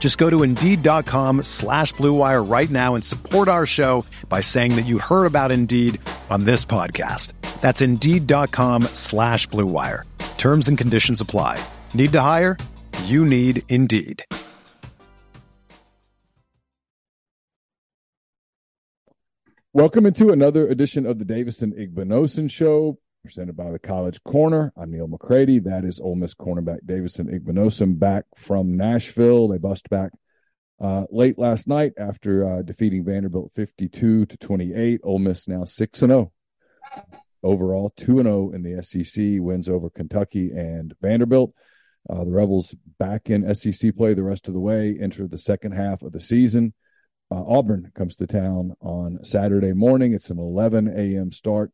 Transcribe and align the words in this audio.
Just 0.00 0.18
go 0.18 0.28
to 0.28 0.42
Indeed.com 0.42 1.44
slash 1.44 1.92
BlueWire 1.94 2.50
right 2.50 2.70
now 2.70 2.96
and 2.96 3.04
support 3.04 3.46
our 3.46 3.66
show 3.66 4.04
by 4.28 4.40
saying 4.40 4.74
that 4.76 4.86
you 4.86 4.98
heard 4.98 5.26
about 5.26 5.52
Indeed 5.52 6.00
on 6.30 6.44
this 6.44 6.64
podcast. 6.64 7.34
That's 7.60 7.82
Indeed.com 7.82 8.84
slash 8.94 9.46
BlueWire. 9.48 10.04
Terms 10.38 10.66
and 10.68 10.76
conditions 10.76 11.20
apply. 11.20 11.62
Need 11.94 12.12
to 12.12 12.20
hire? 12.22 12.56
You 13.04 13.24
need 13.26 13.62
Indeed. 13.68 14.24
Welcome 19.72 20.04
into 20.04 20.30
another 20.30 20.66
edition 20.66 21.06
of 21.06 21.20
the 21.20 21.24
Davison 21.24 21.72
Igbinosun 21.72 22.50
Show, 22.50 22.98
presented 23.22 23.56
by 23.56 23.70
the 23.70 23.78
College 23.78 24.22
Corner. 24.24 24.72
I'm 24.76 24.90
Neal 24.90 25.06
McCready. 25.06 25.58
That 25.58 25.84
is 25.84 26.00
Ole 26.00 26.14
Miss 26.14 26.34
cornerback 26.34 26.78
Davison 26.86 27.26
Igbinosun 27.26 27.98
back 27.98 28.24
from 28.36 28.76
Nashville. 28.76 29.48
They 29.48 29.58
bust 29.58 29.90
back 29.90 30.12
uh, 30.80 31.04
late 31.10 31.38
last 31.38 31.68
night 31.68 31.92
after 31.98 32.48
uh, 32.48 32.62
defeating 32.62 33.04
Vanderbilt 33.04 33.52
52 33.54 34.26
to 34.26 34.36
28. 34.38 35.00
Ole 35.04 35.18
Miss 35.18 35.46
now 35.46 35.64
6 35.64 36.02
and 36.02 36.10
0 36.10 36.32
overall, 37.42 37.92
2 37.96 38.20
and 38.20 38.26
0 38.26 38.52
in 38.52 38.62
the 38.62 38.82
SEC, 38.82 39.22
wins 39.38 39.68
over 39.68 39.90
Kentucky 39.90 40.50
and 40.52 40.94
Vanderbilt. 41.02 41.52
Uh, 42.08 42.24
the 42.24 42.30
Rebels 42.30 42.74
back 42.98 43.28
in 43.28 43.54
SEC 43.54 43.94
play 43.96 44.14
the 44.14 44.22
rest 44.22 44.48
of 44.48 44.54
the 44.54 44.60
way, 44.60 44.96
enter 44.98 45.26
the 45.26 45.38
second 45.38 45.72
half 45.72 46.00
of 46.00 46.12
the 46.12 46.20
season. 46.20 46.72
Uh, 47.30 47.44
Auburn 47.46 47.92
comes 47.94 48.16
to 48.16 48.26
town 48.26 48.74
on 48.80 49.22
Saturday 49.24 49.74
morning. 49.74 50.14
It's 50.14 50.30
an 50.30 50.38
11 50.38 50.88
a.m. 50.88 51.32
start 51.32 51.70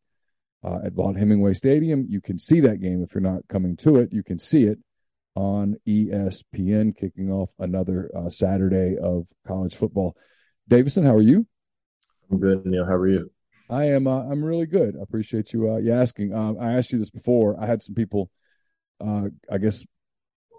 uh, 0.63 0.79
at 0.85 0.93
Vaught 0.93 1.17
Hemingway 1.17 1.53
Stadium. 1.53 2.05
You 2.09 2.21
can 2.21 2.37
see 2.37 2.59
that 2.61 2.81
game 2.81 3.03
if 3.03 3.13
you're 3.13 3.21
not 3.21 3.47
coming 3.47 3.75
to 3.77 3.97
it. 3.97 4.11
You 4.11 4.23
can 4.23 4.39
see 4.39 4.63
it 4.63 4.79
on 5.35 5.75
ESPN, 5.87 6.97
kicking 6.97 7.31
off 7.31 7.49
another 7.59 8.09
uh, 8.15 8.29
Saturday 8.29 8.97
of 8.97 9.27
college 9.45 9.75
football. 9.75 10.15
Davison, 10.67 11.05
how 11.05 11.13
are 11.13 11.21
you? 11.21 11.45
I'm 12.31 12.39
good, 12.39 12.65
Neal. 12.65 12.85
How 12.85 12.95
are 12.95 13.07
you? 13.07 13.31
I 13.69 13.85
am. 13.85 14.07
Uh, 14.07 14.23
I'm 14.23 14.43
really 14.43 14.65
good. 14.65 14.95
I 14.97 15.03
appreciate 15.03 15.53
you. 15.53 15.71
Uh, 15.71 15.77
you 15.77 15.93
asking. 15.93 16.33
Um, 16.33 16.57
I 16.59 16.73
asked 16.73 16.91
you 16.91 16.99
this 16.99 17.09
before. 17.09 17.61
I 17.61 17.67
had 17.67 17.83
some 17.83 17.95
people. 17.95 18.29
Uh, 18.99 19.27
I 19.51 19.57
guess 19.57 19.83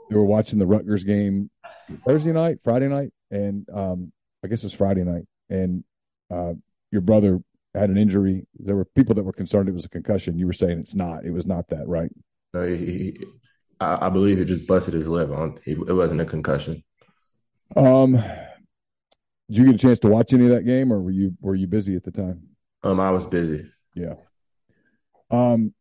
they 0.08 0.16
were 0.16 0.24
watching 0.24 0.58
the 0.58 0.66
Rutgers 0.66 1.04
game 1.04 1.50
Thursday 2.06 2.32
night, 2.32 2.58
Friday 2.62 2.88
night, 2.88 3.10
and 3.30 3.66
um, 3.74 4.12
I 4.44 4.48
guess 4.48 4.60
it 4.60 4.66
was 4.66 4.74
Friday 4.74 5.04
night, 5.04 5.24
and 5.50 5.84
uh, 6.30 6.52
your 6.90 7.00
brother 7.00 7.40
had 7.78 7.90
an 7.90 7.98
injury. 7.98 8.46
There 8.58 8.76
were 8.76 8.84
people 8.84 9.14
that 9.14 9.22
were 9.22 9.32
concerned 9.32 9.68
it 9.68 9.72
was 9.72 9.84
a 9.84 9.90
concussion. 9.90 10.38
You 10.38 10.46
were 10.46 10.52
saying 10.52 10.78
it's 10.78 10.94
not. 10.94 11.24
It 11.24 11.32
was 11.32 11.46
not 11.46 11.68
that, 11.68 11.86
right? 11.86 12.10
No, 12.54 12.66
he, 12.66 12.76
he, 12.76 13.18
I, 13.80 14.06
I, 14.06 14.08
believe 14.08 14.38
he 14.38 14.44
just 14.44 14.66
busted 14.66 14.94
his 14.94 15.06
lip. 15.06 15.30
On 15.30 15.58
it 15.66 15.92
wasn't 15.92 16.20
a 16.20 16.24
concussion. 16.24 16.82
Um, 17.76 18.12
did 18.12 19.56
you 19.56 19.64
get 19.66 19.74
a 19.74 19.78
chance 19.78 19.98
to 20.00 20.08
watch 20.08 20.32
any 20.32 20.44
of 20.44 20.50
that 20.52 20.64
game, 20.64 20.92
or 20.92 21.00
were 21.00 21.10
you 21.10 21.36
were 21.40 21.54
you 21.54 21.66
busy 21.66 21.96
at 21.96 22.04
the 22.04 22.10
time? 22.10 22.42
Um, 22.82 23.00
I 23.00 23.10
was 23.10 23.26
busy. 23.26 23.70
Yeah. 23.94 24.14
Um, 25.30 25.74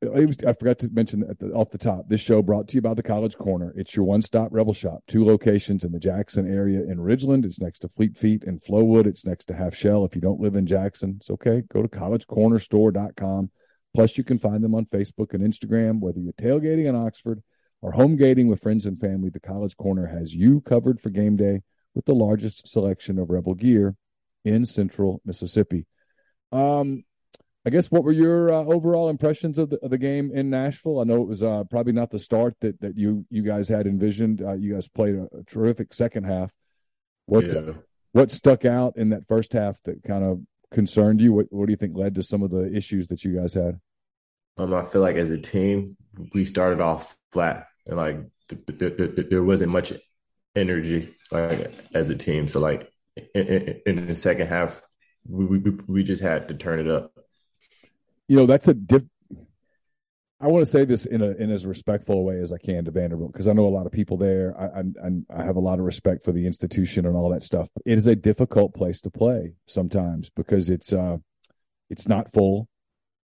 I 0.00 0.52
forgot 0.52 0.78
to 0.80 0.88
mention 0.90 1.24
at 1.28 1.40
the, 1.40 1.50
off 1.52 1.70
the 1.70 1.78
top. 1.78 2.08
This 2.08 2.20
show 2.20 2.40
brought 2.40 2.68
to 2.68 2.74
you 2.76 2.80
by 2.80 2.94
the 2.94 3.02
College 3.02 3.36
Corner. 3.36 3.72
It's 3.76 3.96
your 3.96 4.04
one-stop 4.04 4.48
Rebel 4.52 4.72
shop. 4.72 5.02
Two 5.08 5.24
locations 5.24 5.82
in 5.82 5.90
the 5.90 5.98
Jackson 5.98 6.48
area 6.52 6.82
in 6.82 6.98
Ridgeland. 6.98 7.44
It's 7.44 7.60
next 7.60 7.80
to 7.80 7.88
Fleet 7.88 8.16
Feet 8.16 8.44
in 8.44 8.60
Flowood. 8.60 9.06
It's 9.06 9.26
next 9.26 9.46
to 9.46 9.54
Half 9.54 9.74
Shell. 9.74 10.04
If 10.04 10.14
you 10.14 10.20
don't 10.20 10.40
live 10.40 10.54
in 10.54 10.66
Jackson, 10.66 11.16
it's 11.18 11.30
okay. 11.30 11.62
Go 11.72 11.82
to 11.82 11.88
collegecornerstore.com. 11.88 13.50
Plus, 13.92 14.16
you 14.16 14.22
can 14.22 14.38
find 14.38 14.62
them 14.62 14.76
on 14.76 14.86
Facebook 14.86 15.34
and 15.34 15.42
Instagram. 15.42 15.98
Whether 15.98 16.20
you're 16.20 16.32
tailgating 16.34 16.86
in 16.86 16.94
Oxford 16.94 17.42
or 17.82 17.90
home 17.90 18.14
gating 18.14 18.46
with 18.46 18.62
friends 18.62 18.86
and 18.86 19.00
family, 19.00 19.30
the 19.30 19.40
College 19.40 19.76
Corner 19.76 20.06
has 20.06 20.32
you 20.32 20.60
covered 20.60 21.00
for 21.00 21.10
game 21.10 21.36
day 21.36 21.62
with 21.94 22.04
the 22.04 22.14
largest 22.14 22.68
selection 22.68 23.18
of 23.18 23.30
Rebel 23.30 23.54
gear 23.54 23.96
in 24.44 24.64
Central 24.64 25.20
Mississippi. 25.24 25.86
Um, 26.52 27.02
I 27.68 27.70
guess 27.70 27.90
what 27.90 28.02
were 28.02 28.12
your 28.12 28.50
uh, 28.50 28.64
overall 28.64 29.10
impressions 29.10 29.58
of 29.58 29.68
the, 29.68 29.76
of 29.84 29.90
the, 29.90 29.98
game 29.98 30.30
in 30.32 30.48
Nashville? 30.48 31.00
I 31.00 31.04
know 31.04 31.20
it 31.20 31.28
was 31.28 31.42
uh, 31.42 31.64
probably 31.64 31.92
not 31.92 32.10
the 32.10 32.18
start 32.18 32.54
that, 32.62 32.80
that 32.80 32.96
you 32.96 33.26
you 33.28 33.42
guys 33.42 33.68
had 33.68 33.86
envisioned. 33.86 34.40
Uh, 34.40 34.54
you 34.54 34.72
guys 34.72 34.88
played 34.88 35.16
a, 35.16 35.28
a, 35.36 35.42
terrific 35.42 35.92
second 35.92 36.24
half. 36.24 36.50
What 37.26 37.52
yeah. 37.52 37.74
what 38.12 38.30
stuck 38.30 38.64
out 38.64 38.96
in 38.96 39.10
that 39.10 39.28
first 39.28 39.52
half 39.52 39.82
that 39.82 40.02
kind 40.02 40.24
of 40.24 40.40
concerned 40.70 41.20
you? 41.20 41.34
What 41.34 41.48
what 41.50 41.66
do 41.66 41.72
you 41.72 41.76
think 41.76 41.94
led 41.94 42.14
to 42.14 42.22
some 42.22 42.42
of 42.42 42.50
the 42.50 42.74
issues 42.74 43.08
that 43.08 43.22
you 43.22 43.38
guys 43.38 43.52
had? 43.52 43.78
Um, 44.56 44.72
I 44.72 44.86
feel 44.86 45.02
like 45.02 45.16
as 45.16 45.28
a 45.28 45.36
team, 45.36 45.98
we 46.32 46.46
started 46.46 46.80
off 46.80 47.18
flat 47.32 47.66
and 47.86 47.98
like 47.98 48.16
th- 48.48 48.78
th- 48.78 48.96
th- 48.96 49.28
there 49.28 49.42
wasn't 49.42 49.72
much 49.72 49.92
energy 50.56 51.14
like 51.30 51.70
as 51.92 52.08
a 52.08 52.14
team. 52.14 52.48
So 52.48 52.60
like 52.60 52.90
in, 53.34 53.46
in, 53.46 53.80
in 53.84 54.06
the 54.06 54.16
second 54.16 54.46
half, 54.46 54.80
we, 55.28 55.44
we 55.44 55.70
we 55.86 56.02
just 56.02 56.22
had 56.22 56.48
to 56.48 56.54
turn 56.54 56.80
it 56.80 56.88
up 56.88 57.12
you 58.28 58.36
know 58.36 58.46
that's 58.46 58.68
a 58.68 58.74
diff 58.74 59.02
I 60.40 60.46
want 60.46 60.64
to 60.64 60.70
say 60.70 60.84
this 60.84 61.04
in 61.04 61.20
a 61.20 61.30
in 61.30 61.50
as 61.50 61.66
respectful 61.66 62.16
a 62.16 62.22
way 62.22 62.38
as 62.40 62.52
I 62.52 62.58
can 62.58 62.84
to 62.84 62.92
Vanderbilt 62.92 63.32
because 63.32 63.48
I 63.48 63.52
know 63.52 63.66
a 63.66 63.74
lot 63.74 63.86
of 63.86 63.92
people 63.92 64.16
there. 64.16 64.54
I, 64.56 64.80
I 64.80 65.40
I 65.40 65.44
have 65.44 65.56
a 65.56 65.60
lot 65.60 65.80
of 65.80 65.84
respect 65.84 66.24
for 66.24 66.30
the 66.30 66.46
institution 66.46 67.06
and 67.06 67.16
all 67.16 67.30
that 67.30 67.42
stuff. 67.42 67.68
It 67.84 67.98
is 67.98 68.06
a 68.06 68.14
difficult 68.14 68.72
place 68.72 69.00
to 69.00 69.10
play 69.10 69.54
sometimes 69.66 70.30
because 70.30 70.70
it's 70.70 70.92
uh 70.92 71.16
it's 71.90 72.06
not 72.06 72.32
full. 72.32 72.68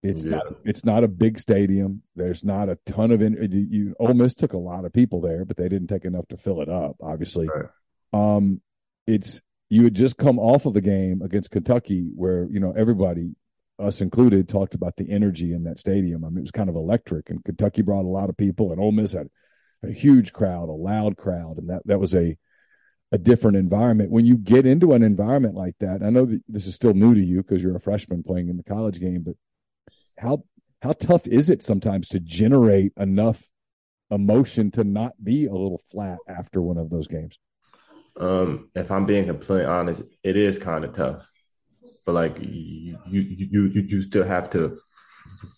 It's 0.03 0.25
yeah. 0.25 0.39
not 0.39 0.47
it's 0.65 0.85
not 0.85 1.05
a 1.05 1.09
big 1.09 1.39
stadium. 1.39 2.03
There's 2.17 2.43
not 2.43 2.69
a 2.69 2.79
ton 2.85 3.13
of 3.13 3.23
in, 3.23 3.37
you. 3.71 3.95
Ole 4.01 4.15
Miss 4.15 4.35
took 4.35 4.53
a 4.53 4.59
lot 4.59 4.85
of 4.85 4.93
people 4.93 5.21
there, 5.21 5.45
but 5.45 5.57
they 5.57 5.69
didn't 5.69 5.89
take 5.89 6.05
enough 6.05 6.27
to 6.29 6.37
fill 6.37 6.63
it 6.63 6.69
up. 6.69 6.97
Obviously, 7.01 7.47
right. 7.47 7.67
um, 8.13 8.61
it's 9.07 9.41
you 9.71 9.85
had 9.85 9.95
just 9.95 10.17
come 10.17 10.41
off 10.41 10.67
of 10.67 10.75
a 10.75 10.81
game 10.81 11.23
against 11.23 11.53
Kentucky 11.53 12.11
where 12.15 12.49
you 12.51 12.59
know 12.59 12.75
everybody 12.77 13.37
us 13.79 14.01
included, 14.01 14.49
talked 14.49 14.75
about 14.75 14.97
the 14.97 15.11
energy 15.11 15.53
in 15.53 15.65
that 15.65 15.79
stadium. 15.79 16.25
I 16.25 16.29
mean, 16.29 16.39
it 16.39 16.43
was 16.43 16.51
kind 16.51 16.69
of 16.69 16.77
electric, 16.77 17.31
and 17.31 17.45
Kentucky 17.45 17.83
brought 17.83 18.05
a 18.05 18.09
lot 18.09 18.31
of 18.31 18.37
people, 18.37 18.73
and 18.73 18.81
Ole 18.81 18.93
Miss 18.93 19.13
had 19.13 19.29
a 19.83 19.91
huge 19.91 20.33
crowd, 20.33 20.69
a 20.69 20.73
loud 20.73 21.17
crowd, 21.17 21.59
and 21.59 21.69
that 21.71 21.83
that 21.87 22.01
was 22.01 22.15
a 22.15 22.37
a 23.13 23.19
different 23.19 23.57
environment. 23.57 24.11
When 24.11 24.27
you 24.27 24.37
get 24.37 24.67
into 24.67 24.93
an 24.93 25.03
environment 25.03 25.55
like 25.55 25.77
that, 25.81 26.03
I 26.03 26.11
know 26.11 26.27
that 26.27 26.43
this 26.49 26.67
is 26.67 26.75
still 26.75 26.95
new 26.95 27.15
to 27.15 27.21
you 27.21 27.43
because 27.43 27.63
you're 27.63 27.77
a 27.77 27.81
freshman 27.81 28.23
playing 28.23 28.49
in 28.49 28.57
the 28.57 28.65
college 28.65 29.01
game, 29.01 29.23
but 29.23 29.37
how 30.19 30.45
how 30.83 30.93
tough 30.93 31.27
is 31.27 31.51
it 31.51 31.63
sometimes 31.63 32.09
to 32.09 32.21
generate 32.21 32.93
enough 32.97 33.49
emotion 34.11 34.71
to 34.73 34.85
not 34.85 35.13
be 35.23 35.47
a 35.47 35.53
little 35.53 35.81
flat 35.91 36.19
after 36.29 36.61
one 36.61 36.77
of 36.77 36.91
those 36.91 37.09
games? 37.09 37.39
Um, 38.17 38.71
if 38.75 38.91
I'm 38.91 39.07
being 39.07 39.27
completely 39.27 39.65
honest, 39.65 40.03
it 40.23 40.37
is 40.37 40.59
kind 40.59 40.85
of 40.85 40.95
tough 40.95 41.33
but 42.05 42.13
like 42.13 42.37
you 42.41 42.99
you 43.07 43.21
you 43.51 43.83
you 43.87 44.03
still 44.03 44.27
have 44.27 44.51
to 44.51 44.77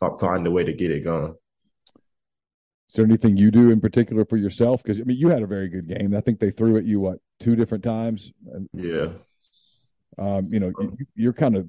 f- 0.01 0.21
find 0.21 0.47
a 0.47 0.51
way 0.51 0.65
to 0.65 0.73
get 0.73 0.91
it 0.91 1.05
going. 1.05 1.35
Is 2.89 2.95
there 2.95 3.05
anything 3.05 3.37
you 3.37 3.51
do 3.51 3.71
in 3.71 3.81
particular 3.81 4.25
for 4.25 4.37
yourself? 4.37 4.83
Because 4.83 5.01
I 5.01 5.05
mean, 5.05 5.19
you 5.19 5.29
had 5.29 5.43
a 5.43 5.47
very 5.47 5.69
good 5.69 5.89
game. 5.89 6.15
I 6.15 6.21
think 6.21 6.39
they 6.39 6.51
threw 6.51 6.77
at 6.77 6.85
you 6.85 7.01
what 7.01 7.19
two 7.41 7.57
different 7.57 7.83
times. 7.83 8.31
Yeah. 8.73 9.09
Um, 10.19 10.45
you 10.49 10.61
know, 10.61 10.73
you, 11.15 11.29
are 11.29 11.35
kind 11.35 11.57
of 11.57 11.67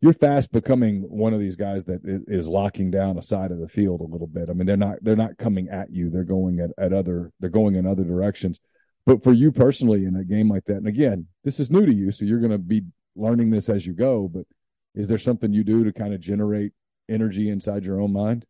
you're 0.00 0.12
fast 0.12 0.52
becoming 0.52 1.02
one 1.02 1.32
of 1.32 1.40
these 1.40 1.56
guys 1.56 1.84
that 1.84 2.00
is 2.04 2.48
locking 2.48 2.90
down 2.90 3.16
a 3.16 3.22
side 3.22 3.52
of 3.52 3.58
the 3.58 3.68
field 3.68 4.00
a 4.00 4.04
little 4.04 4.26
bit. 4.26 4.50
I 4.50 4.52
mean, 4.54 4.66
they're 4.66 4.76
not 4.76 4.96
they're 5.02 5.16
not 5.16 5.38
coming 5.38 5.68
at 5.68 5.90
you. 5.92 6.10
They're 6.10 6.24
going 6.24 6.60
at, 6.60 6.70
at 6.78 6.92
other 6.92 7.32
they're 7.38 7.48
going 7.48 7.76
in 7.76 7.86
other 7.86 8.04
directions. 8.04 8.58
But 9.06 9.22
for 9.22 9.32
you 9.32 9.52
personally 9.52 10.04
in 10.04 10.16
a 10.16 10.24
game 10.24 10.48
like 10.48 10.64
that, 10.64 10.76
and 10.76 10.88
again, 10.88 11.28
this 11.44 11.60
is 11.60 11.70
new 11.70 11.86
to 11.86 11.94
you, 11.94 12.10
so 12.10 12.24
you're 12.24 12.40
going 12.40 12.52
to 12.52 12.58
be 12.58 12.82
learning 13.16 13.50
this 13.50 13.68
as 13.68 13.86
you 13.86 13.92
go, 13.92 14.28
but 14.28 14.46
is 14.94 15.08
there 15.08 15.18
something 15.18 15.52
you 15.52 15.64
do 15.64 15.84
to 15.84 15.92
kind 15.92 16.14
of 16.14 16.20
generate 16.20 16.72
energy 17.08 17.50
inside 17.50 17.84
your 17.84 18.00
own 18.00 18.12
mind? 18.12 18.44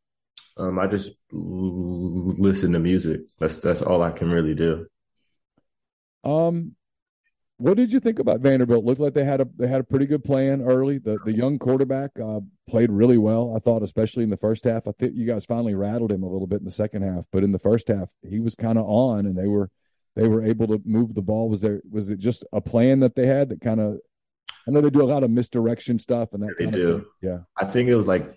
Um, 0.56 0.78
I 0.78 0.87
just 0.87 1.12
listen 1.32 2.72
to 2.72 2.78
music. 2.78 3.22
That's 3.38 3.58
that's 3.58 3.82
all 3.82 4.02
I 4.02 4.11
can 4.11 4.31
really 4.31 4.55
do. 4.55 4.87
Um, 6.22 6.76
what 7.56 7.76
did 7.76 7.93
you 7.93 8.00
think 8.00 8.19
about 8.19 8.40
Vanderbilt? 8.40 8.84
Looked 8.84 9.00
like 9.00 9.14
they 9.14 9.25
had 9.25 9.40
a 9.40 9.49
they 9.56 9.69
had 9.69 9.81
a 9.81 9.84
pretty 9.84 10.06
good 10.06 10.25
plan 10.25 10.62
early. 10.62 10.99
The 10.99 11.19
the 11.25 11.32
young 11.32 11.58
quarterback 11.58 12.11
uh, 12.20 12.40
played 12.69 12.90
really 12.90 13.19
well. 13.19 13.55
I 13.56 13.61
thought, 13.61 13.82
especially 13.82 14.25
in 14.25 14.31
the 14.31 14.37
first 14.37 14.64
half. 14.64 14.87
I 14.87 14.93
think 14.93 15.14
you 15.14 15.26
guys 15.26 15.44
finally 15.44 15.75
rattled 15.75 16.12
him 16.12 16.22
a 16.22 16.28
little 16.28 16.46
bit 16.46 16.61
in 16.61 16.64
the 16.64 16.72
second 16.72 17.02
half, 17.02 17.25
but 17.32 17.44
in 17.44 17.52
the 17.52 17.58
first 17.58 17.88
half, 17.88 18.08
he 18.28 18.40
was 18.40 18.55
kind 18.55 18.78
of 18.78 18.84
on, 18.87 19.26
and 19.26 19.37
they 19.37 19.46
were 19.46 19.70
they 20.16 20.28
were 20.28 20.44
able 20.44 20.66
to 20.69 20.81
move 20.84 21.14
the 21.14 21.22
ball. 21.22 21.49
Was 21.49 21.61
there 21.61 21.81
was 21.88 22.11
it 22.11 22.19
just 22.19 22.44
a 22.52 22.61
plan 22.61 23.00
that 23.00 23.14
they 23.14 23.26
had 23.26 23.49
that 23.50 23.61
kind 23.61 23.81
of? 23.81 23.99
I 24.66 24.70
know 24.70 24.81
they 24.81 24.90
do 24.90 25.02
a 25.02 25.05
lot 25.05 25.25
of 25.25 25.31
misdirection 25.31 25.99
stuff, 25.99 26.31
and 26.32 26.43
that 26.43 26.55
they 26.58 26.66
do. 26.66 27.06
Yeah, 27.20 27.40
I 27.56 27.66
think 27.66 27.88
it 27.88 27.96
was 27.96 28.06
like 28.06 28.34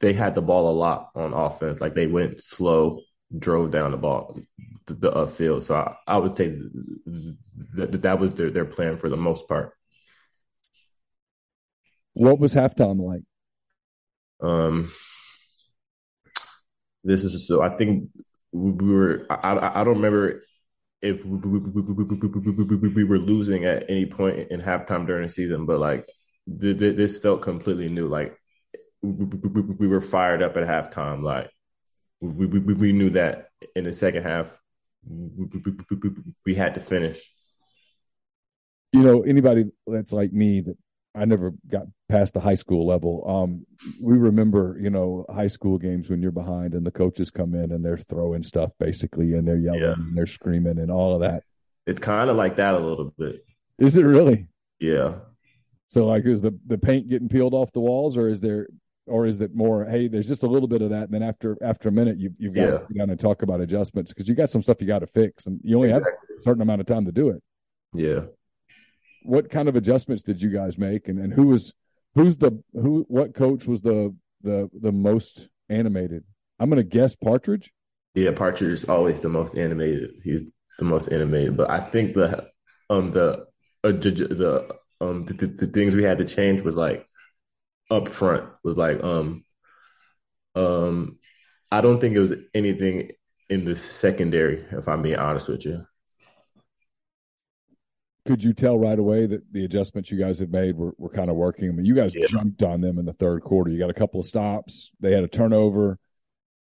they 0.00 0.12
had 0.12 0.34
the 0.34 0.42
ball 0.42 0.70
a 0.70 0.76
lot 0.76 1.10
on 1.14 1.32
offense. 1.32 1.80
Like 1.80 1.94
they 1.94 2.06
went 2.06 2.42
slow, 2.42 3.00
drove 3.36 3.70
down 3.70 3.92
the 3.92 3.96
ball, 3.96 4.38
the, 4.86 4.94
the 4.94 5.10
uh, 5.12 5.26
field. 5.26 5.64
So 5.64 5.76
I, 5.76 5.94
I, 6.06 6.18
would 6.18 6.36
say 6.36 6.58
that 7.74 8.02
that 8.02 8.18
was 8.18 8.34
their, 8.34 8.50
their 8.50 8.64
plan 8.64 8.98
for 8.98 9.08
the 9.08 9.16
most 9.16 9.46
part. 9.48 9.72
What 12.14 12.40
was 12.40 12.54
halftime 12.54 13.00
like? 13.00 13.22
Um, 14.40 14.90
this 17.04 17.22
is 17.24 17.46
so. 17.46 17.62
I 17.62 17.70
think 17.76 18.10
we 18.52 18.92
were. 18.92 19.26
I 19.30 19.80
I 19.80 19.84
don't 19.84 19.96
remember 19.96 20.42
if 21.00 21.24
we, 21.24 22.88
we 22.88 23.04
were 23.04 23.18
losing 23.18 23.64
at 23.64 23.88
any 23.88 24.06
point 24.06 24.50
in 24.50 24.60
halftime 24.60 25.06
during 25.06 25.26
the 25.26 25.32
season, 25.32 25.64
but 25.66 25.78
like 25.78 26.08
this 26.46 27.18
felt 27.18 27.42
completely 27.42 27.88
new. 27.88 28.08
Like 28.08 28.36
we 29.02 29.86
were 29.86 30.00
fired 30.00 30.42
up 30.42 30.56
at 30.56 30.66
halftime. 30.66 31.22
Like 31.22 31.50
we, 32.20 32.46
we, 32.46 32.74
we 32.74 32.92
knew 32.92 33.10
that 33.10 33.50
in 33.76 33.84
the 33.84 33.92
second 33.92 34.24
half, 34.24 34.50
we 36.44 36.54
had 36.54 36.74
to 36.74 36.80
finish. 36.80 37.20
You 38.92 39.02
know, 39.02 39.22
anybody 39.22 39.66
that's 39.86 40.12
like 40.12 40.32
me 40.32 40.62
that 40.62 40.76
I 41.14 41.24
never 41.24 41.52
got 41.66 41.86
past 42.08 42.34
the 42.34 42.40
high 42.40 42.54
school 42.54 42.86
level. 42.86 43.24
Um, 43.26 43.66
we 44.00 44.16
remember, 44.16 44.78
you 44.80 44.90
know, 44.90 45.24
high 45.28 45.46
school 45.46 45.78
games 45.78 46.10
when 46.10 46.22
you're 46.22 46.30
behind 46.30 46.74
and 46.74 46.86
the 46.86 46.90
coaches 46.90 47.30
come 47.30 47.54
in 47.54 47.72
and 47.72 47.84
they're 47.84 47.98
throwing 47.98 48.42
stuff 48.42 48.70
basically 48.78 49.34
and 49.34 49.46
they're 49.46 49.56
yelling 49.56 49.80
yeah. 49.80 49.92
and 49.92 50.16
they're 50.16 50.26
screaming 50.26 50.78
and 50.78 50.90
all 50.90 51.14
of 51.14 51.20
that. 51.20 51.42
It's 51.86 52.00
kind 52.00 52.30
of 52.30 52.36
like 52.36 52.56
that 52.56 52.74
a 52.74 52.78
little 52.78 53.12
bit. 53.18 53.44
Is 53.78 53.96
it 53.96 54.02
really? 54.02 54.46
Yeah. 54.78 55.14
So, 55.88 56.06
like, 56.06 56.26
is 56.26 56.42
the 56.42 56.56
the 56.66 56.76
paint 56.76 57.08
getting 57.08 57.28
peeled 57.28 57.54
off 57.54 57.72
the 57.72 57.80
walls, 57.80 58.16
or 58.16 58.28
is 58.28 58.40
there 58.40 58.68
or 59.08 59.26
is 59.26 59.40
it 59.40 59.54
more 59.54 59.84
hey 59.86 60.06
there's 60.06 60.28
just 60.28 60.42
a 60.42 60.46
little 60.46 60.68
bit 60.68 60.82
of 60.82 60.90
that 60.90 61.04
and 61.04 61.12
then 61.12 61.22
after 61.22 61.56
after 61.62 61.88
a 61.88 61.92
minute 61.92 62.18
you, 62.18 62.30
you've 62.38 62.54
got 62.54 62.60
yeah. 62.60 62.70
to 62.72 62.86
sit 62.86 62.98
down 62.98 63.10
and 63.10 63.18
talk 63.18 63.42
about 63.42 63.60
adjustments 63.60 64.12
because 64.12 64.28
you 64.28 64.34
got 64.34 64.50
some 64.50 64.62
stuff 64.62 64.80
you 64.80 64.86
got 64.86 65.00
to 65.00 65.06
fix 65.06 65.46
and 65.46 65.58
you 65.64 65.76
only 65.76 65.88
exactly. 65.88 66.12
have 66.12 66.38
a 66.38 66.42
certain 66.42 66.62
amount 66.62 66.80
of 66.80 66.86
time 66.86 67.04
to 67.04 67.12
do 67.12 67.30
it 67.30 67.42
yeah 67.94 68.20
what 69.22 69.50
kind 69.50 69.68
of 69.68 69.76
adjustments 69.76 70.22
did 70.22 70.40
you 70.40 70.50
guys 70.50 70.78
make? 70.78 71.08
And, 71.08 71.18
and 71.18 71.32
who 71.32 71.48
was 71.48 71.74
who's 72.14 72.36
the 72.36 72.62
who 72.72 73.04
what 73.08 73.34
coach 73.34 73.66
was 73.66 73.82
the 73.82 74.14
the 74.42 74.70
the 74.78 74.92
most 74.92 75.48
animated? 75.68 76.24
I'm 76.58 76.68
gonna 76.68 76.82
guess 76.82 77.14
partridge. 77.14 77.72
Yeah 78.14 78.32
partridge 78.32 78.72
is 78.72 78.84
always 78.84 79.20
the 79.20 79.28
most 79.28 79.56
animated. 79.58 80.10
He's 80.24 80.42
the 80.78 80.84
most 80.84 81.08
animated 81.08 81.56
but 81.56 81.68
i 81.68 81.80
think 81.80 82.14
the 82.14 82.48
um 82.88 83.10
the 83.10 83.44
uh, 83.82 83.90
the 83.90 84.76
um 85.00 85.24
the, 85.24 85.34
the, 85.34 85.46
the 85.48 85.66
things 85.66 85.92
we 85.92 86.04
had 86.04 86.18
to 86.18 86.24
change 86.24 86.62
was 86.62 86.76
like 86.76 87.04
up 87.90 88.08
front 88.08 88.48
was 88.62 88.76
like, 88.76 89.02
um, 89.02 89.44
um, 90.54 91.18
I 91.70 91.80
don't 91.80 92.00
think 92.00 92.14
it 92.14 92.20
was 92.20 92.34
anything 92.54 93.12
in 93.48 93.64
the 93.64 93.76
secondary, 93.76 94.64
if 94.72 94.88
I'm 94.88 95.02
being 95.02 95.18
honest 95.18 95.48
with 95.48 95.64
you. 95.64 95.86
Could 98.28 98.44
you 98.44 98.52
tell 98.52 98.78
right 98.78 98.98
away 98.98 99.24
that 99.24 99.50
the 99.52 99.64
adjustments 99.64 100.10
you 100.10 100.18
guys 100.18 100.38
had 100.38 100.52
made 100.52 100.76
were, 100.76 100.92
were 100.98 101.08
kind 101.08 101.30
of 101.30 101.36
working? 101.36 101.70
I 101.70 101.72
mean, 101.72 101.86
you 101.86 101.94
guys 101.94 102.14
yeah. 102.14 102.26
jumped 102.28 102.62
on 102.62 102.82
them 102.82 102.98
in 102.98 103.06
the 103.06 103.14
third 103.14 103.42
quarter. 103.42 103.70
You 103.70 103.78
got 103.78 103.88
a 103.88 103.94
couple 103.94 104.20
of 104.20 104.26
stops. 104.26 104.90
They 105.00 105.12
had 105.12 105.24
a 105.24 105.28
turnover, 105.28 105.98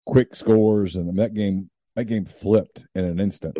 quick 0.05 0.33
scores, 0.33 0.95
and 0.95 1.19
that 1.19 1.33
game 1.33 1.69
that 1.97 2.05
game 2.05 2.23
flipped 2.23 2.85
in 2.95 3.03
an 3.03 3.19
instant. 3.19 3.57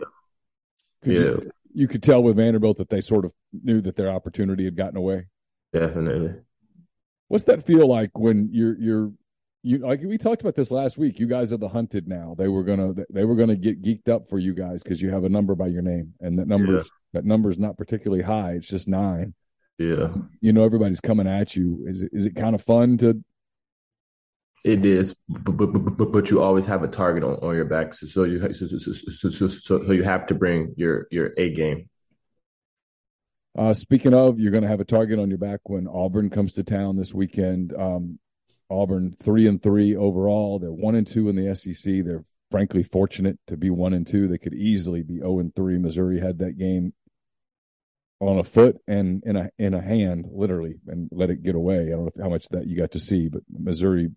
Could 1.04 1.14
yeah. 1.14 1.20
You, 1.20 1.52
you 1.74 1.88
could 1.90 2.02
tell 2.02 2.24
with 2.24 2.38
Vanderbilt 2.38 2.78
that 2.78 2.90
they 2.90 3.02
sort 3.02 3.26
of 3.26 3.34
knew 3.52 3.82
that 3.82 3.98
their 3.98 4.10
opportunity 4.10 4.64
had 4.64 4.78
gotten 4.78 4.96
away. 4.96 5.26
Definitely. 5.74 6.36
What's 7.28 7.44
that 7.44 7.66
feel 7.66 7.88
like 7.88 8.18
when 8.18 8.50
you're 8.54 8.80
you're 8.80 9.12
you 9.68 9.80
like 9.80 10.02
we 10.02 10.18
talked 10.18 10.42
about 10.42 10.56
this 10.56 10.72
last 10.72 10.98
week? 10.98 11.20
You 11.20 11.28
guys 11.28 11.52
are 11.52 11.58
the 11.58 11.68
hunted 11.68 12.08
now. 12.08 12.36
They 12.38 12.48
were 12.48 12.64
gonna 12.64 12.94
they 13.10 13.26
were 13.26 13.36
gonna 13.36 13.56
get 13.56 13.82
geeked 13.82 14.10
up 14.10 14.30
for 14.30 14.40
you 14.40 14.54
guys 14.54 14.82
because 14.82 15.02
you 15.02 15.10
have 15.10 15.24
a 15.24 15.30
number 15.30 15.56
by 15.56 15.68
your 15.68 15.82
name, 15.82 16.14
and 16.20 16.40
that 16.40 16.48
number 16.48 16.78
yeah. 16.78 16.84
that 17.14 17.26
number 17.26 17.50
is 17.50 17.60
not 17.60 17.78
particularly 17.78 18.24
high. 18.24 18.54
It's 18.54 18.68
just 18.68 18.88
nine. 18.88 19.34
Yeah, 19.78 20.14
you 20.42 20.54
know 20.54 20.64
everybody's 20.64 21.02
coming 21.02 21.28
at 21.28 21.56
you. 21.56 21.86
Is 21.88 22.02
it 22.02 22.12
is 22.14 22.26
it 22.26 22.36
kind 22.36 22.56
of 22.56 22.64
fun 22.64 22.98
to? 23.00 23.24
It 24.64 24.86
is, 24.86 25.16
but, 25.30 25.56
but, 25.56 25.68
but, 25.68 26.12
but 26.12 26.30
you 26.30 26.42
always 26.42 26.66
have 26.66 26.84
a 26.84 26.88
target 26.88 27.24
on, 27.24 27.36
on 27.36 27.56
your 27.56 27.64
back, 27.64 27.94
so, 27.94 28.08
so 28.08 28.24
you 28.24 28.40
so, 28.54 28.66
so, 28.66 28.78
so, 28.78 29.30
so, 29.30 29.48
so 29.48 29.92
you 29.92 30.04
have 30.04 30.26
to 30.28 30.36
bring 30.36 30.74
your 30.76 31.08
your 31.12 31.34
A 31.38 31.54
game 31.54 31.90
uh, 33.58 33.74
speaking 33.74 34.14
of, 34.14 34.40
you're 34.40 34.52
going 34.52 34.64
to 34.64 34.70
have 34.70 34.80
a 34.80 34.86
target 34.86 35.18
on 35.18 35.30
your 35.30 35.40
back 35.40 35.62
when 35.64 35.88
Auburn 35.88 36.30
comes 36.30 36.54
to 36.54 36.64
town 36.64 36.96
this 36.96 37.14
weekend. 37.14 37.74
Um, 37.74 38.20
Auburn 38.70 39.16
three 39.22 39.48
and 39.48 39.62
three 39.62 39.96
overall. 39.96 40.60
They're 40.60 40.72
one 40.72 40.96
and 40.96 41.08
two 41.08 41.30
in 41.30 41.36
the 41.36 41.56
SEC. 41.56 42.04
They're 42.04 42.26
frankly 42.52 42.84
fortunate 42.84 43.40
to 43.48 43.58
be 43.58 43.70
one 43.70 43.94
and 43.94 44.06
two. 44.06 44.28
They 44.28 44.38
could 44.38 44.54
easily 44.54 45.04
be 45.04 45.18
zero 45.18 45.34
oh 45.34 45.40
and 45.40 45.56
three. 45.56 45.78
Missouri 45.78 46.20
had 46.20 46.40
that 46.40 46.58
game 46.58 46.94
on 48.20 48.40
a 48.40 48.44
foot 48.44 48.78
and 48.88 49.24
in 49.26 49.36
a 49.36 49.50
in 49.58 49.74
a 49.74 49.82
hand, 49.82 50.28
literally, 50.32 50.76
and 50.88 51.10
let 51.12 51.30
it 51.30 51.44
get 51.44 51.56
away. 51.56 51.88
I 51.88 51.92
don't 51.92 52.16
know 52.16 52.24
how 52.24 52.30
much 52.30 52.48
that 52.50 52.68
you 52.68 52.78
got 52.78 52.92
to 52.92 53.00
see, 53.00 53.30
but 53.30 53.44
Missouri 53.50 54.10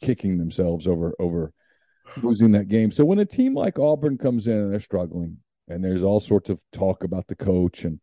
kicking 0.00 0.38
themselves 0.38 0.86
over 0.86 1.14
over 1.18 1.52
losing 2.22 2.52
that 2.52 2.68
game. 2.68 2.90
So 2.90 3.04
when 3.04 3.18
a 3.18 3.24
team 3.24 3.54
like 3.54 3.78
Auburn 3.78 4.18
comes 4.18 4.46
in 4.46 4.56
and 4.56 4.72
they're 4.72 4.80
struggling, 4.80 5.38
and 5.68 5.84
there's 5.84 6.02
all 6.02 6.20
sorts 6.20 6.50
of 6.50 6.58
talk 6.72 7.04
about 7.04 7.26
the 7.28 7.34
coach 7.34 7.84
and 7.84 8.00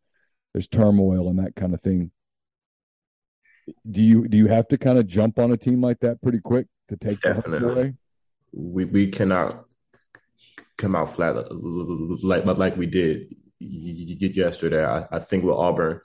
there's 0.53 0.67
turmoil 0.67 1.29
and 1.29 1.39
that 1.39 1.55
kind 1.55 1.73
of 1.73 1.81
thing. 1.81 2.11
Do 3.89 4.01
you 4.01 4.27
do 4.27 4.38
you 4.38 4.48
have 4.48 4.68
to 4.69 4.77
kind 4.77 4.98
of 4.98 5.07
jump 5.07 5.39
on 5.39 5.51
a 5.51 5.57
team 5.57 5.81
like 5.81 6.00
that 6.00 6.21
pretty 6.21 6.39
quick 6.39 6.68
to 6.89 6.98
take 6.98 7.21
Definitely. 7.21 7.69
away? 7.69 7.94
We 8.52 8.85
we 8.85 9.07
cannot 9.07 9.66
come 10.78 10.95
out 10.95 11.16
flat 11.16 11.35
like 12.23 12.45
like 12.45 12.78
we 12.78 12.85
did 12.85 13.35
yesterday. 13.59 14.85
I, 14.85 15.06
I 15.11 15.19
think 15.19 15.44
with 15.44 15.56
Auburn, 15.56 16.02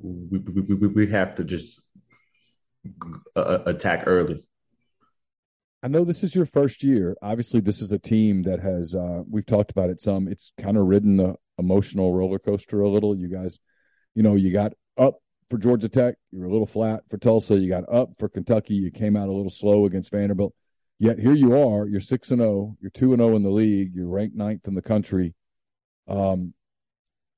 we, 0.00 0.38
we, 0.38 0.86
we 0.88 1.06
have 1.08 1.34
to 1.36 1.44
just 1.44 1.80
attack 3.36 4.04
early. 4.06 4.44
I 5.82 5.88
know 5.88 6.04
this 6.04 6.22
is 6.22 6.34
your 6.34 6.46
first 6.46 6.82
year. 6.82 7.14
Obviously, 7.20 7.60
this 7.60 7.82
is 7.82 7.92
a 7.92 7.98
team 7.98 8.44
that 8.44 8.60
has 8.60 8.94
uh, 8.94 9.22
we've 9.28 9.46
talked 9.46 9.70
about 9.70 9.90
it 9.90 10.00
some. 10.00 10.28
It's 10.28 10.52
kind 10.58 10.76
of 10.76 10.86
ridden 10.86 11.16
the 11.18 11.34
emotional 11.58 12.14
roller 12.14 12.38
coaster 12.38 12.80
a 12.80 12.88
little. 12.88 13.14
You 13.16 13.28
guys 13.28 13.58
you 14.14 14.22
know, 14.22 14.34
you 14.34 14.52
got 14.52 14.72
up 14.96 15.18
for 15.54 15.58
Georgia 15.58 15.88
Tech, 15.88 16.16
you 16.32 16.40
were 16.40 16.46
a 16.46 16.50
little 16.50 16.66
flat 16.66 17.04
for 17.08 17.16
Tulsa, 17.16 17.56
you 17.56 17.68
got 17.68 17.84
up 17.88 18.10
for 18.18 18.28
Kentucky, 18.28 18.74
you 18.74 18.90
came 18.90 19.16
out 19.16 19.28
a 19.28 19.32
little 19.32 19.52
slow 19.52 19.86
against 19.86 20.10
Vanderbilt. 20.10 20.52
Yet 20.98 21.20
here 21.20 21.32
you 21.32 21.56
are, 21.56 21.86
you're 21.86 22.00
six 22.00 22.32
and 22.32 22.40
zero, 22.40 22.50
oh, 22.50 22.76
you're 22.80 22.90
two 22.90 23.12
and 23.12 23.20
zero 23.20 23.34
oh 23.34 23.36
in 23.36 23.44
the 23.44 23.50
league, 23.50 23.92
you're 23.94 24.08
ranked 24.08 24.34
ninth 24.34 24.66
in 24.66 24.74
the 24.74 24.82
country. 24.82 25.32
Um, 26.08 26.54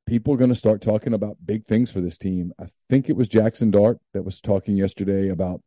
people 0.06 0.32
are 0.32 0.38
going 0.38 0.48
to 0.48 0.56
start 0.56 0.80
talking 0.80 1.12
about 1.12 1.36
big 1.44 1.66
things 1.66 1.90
for 1.90 2.00
this 2.00 2.16
team. 2.16 2.54
I 2.58 2.68
think 2.88 3.10
it 3.10 3.16
was 3.16 3.28
Jackson 3.28 3.70
Dart 3.70 3.98
that 4.14 4.24
was 4.24 4.40
talking 4.40 4.76
yesterday 4.76 5.28
about 5.28 5.60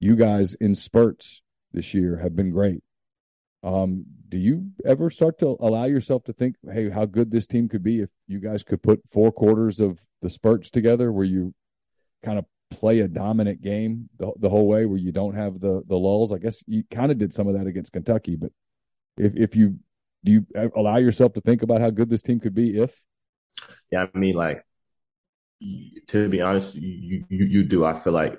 you 0.00 0.16
guys 0.16 0.54
in 0.54 0.74
spurts 0.74 1.42
this 1.74 1.92
year 1.92 2.20
have 2.22 2.34
been 2.34 2.52
great. 2.52 2.82
Um, 3.62 4.06
do 4.30 4.38
you 4.38 4.70
ever 4.86 5.10
start 5.10 5.38
to 5.40 5.58
allow 5.60 5.84
yourself 5.84 6.24
to 6.24 6.32
think, 6.32 6.56
hey, 6.72 6.88
how 6.88 7.04
good 7.04 7.30
this 7.30 7.46
team 7.46 7.68
could 7.68 7.82
be 7.82 8.00
if 8.00 8.08
you 8.26 8.40
guys 8.40 8.64
could 8.64 8.82
put 8.82 9.02
four 9.12 9.30
quarters 9.30 9.78
of 9.78 9.98
the 10.22 10.30
spurts 10.30 10.70
together 10.70 11.12
where 11.12 11.26
you 11.26 11.52
kind 12.24 12.38
of 12.38 12.44
play 12.70 13.00
a 13.00 13.08
dominant 13.08 13.60
game 13.60 14.08
the, 14.18 14.32
the 14.38 14.48
whole 14.48 14.66
way 14.66 14.86
where 14.86 14.98
you 14.98 15.12
don't 15.12 15.34
have 15.34 15.60
the 15.60 15.82
the 15.86 15.96
lulls? 15.96 16.32
I 16.32 16.38
guess 16.38 16.62
you 16.66 16.84
kind 16.90 17.12
of 17.12 17.18
did 17.18 17.32
some 17.32 17.48
of 17.48 17.54
that 17.54 17.66
against 17.66 17.92
Kentucky, 17.92 18.36
but 18.36 18.52
if 19.16 19.36
if 19.36 19.56
you 19.56 19.78
do 20.24 20.32
you 20.32 20.46
allow 20.76 20.96
yourself 20.96 21.32
to 21.34 21.40
think 21.40 21.62
about 21.62 21.80
how 21.80 21.90
good 21.90 22.08
this 22.08 22.22
team 22.22 22.38
could 22.38 22.54
be 22.54 22.78
if 22.78 22.92
yeah 23.90 24.06
i 24.14 24.18
mean 24.18 24.36
like 24.36 24.64
to 26.06 26.28
be 26.28 26.40
honest 26.40 26.76
you, 26.76 27.24
you 27.28 27.44
you 27.46 27.64
do 27.64 27.84
i 27.84 27.94
feel 27.94 28.12
like 28.12 28.38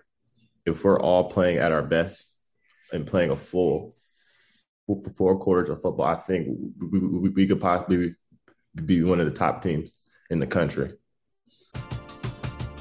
if 0.66 0.84
we're 0.84 1.00
all 1.00 1.30
playing 1.30 1.58
at 1.58 1.74
our 1.74 1.84
best 1.84 2.26
and 2.94 3.06
playing 3.06 3.32
a 3.32 3.36
full 3.36 3.96
four 5.16 5.40
quarters 5.40 5.70
of 5.70 5.82
football, 5.82 6.06
I 6.06 6.16
think 6.16 6.48
we, 6.80 7.00
we, 7.00 7.30
we 7.30 7.48
could 7.48 7.62
possibly 7.62 8.16
be 8.74 9.04
one 9.04 9.20
of 9.20 9.26
the 9.26 9.38
top 9.38 9.64
teams 9.64 9.92
in 10.30 10.40
the 10.40 10.48
country. 10.48 10.94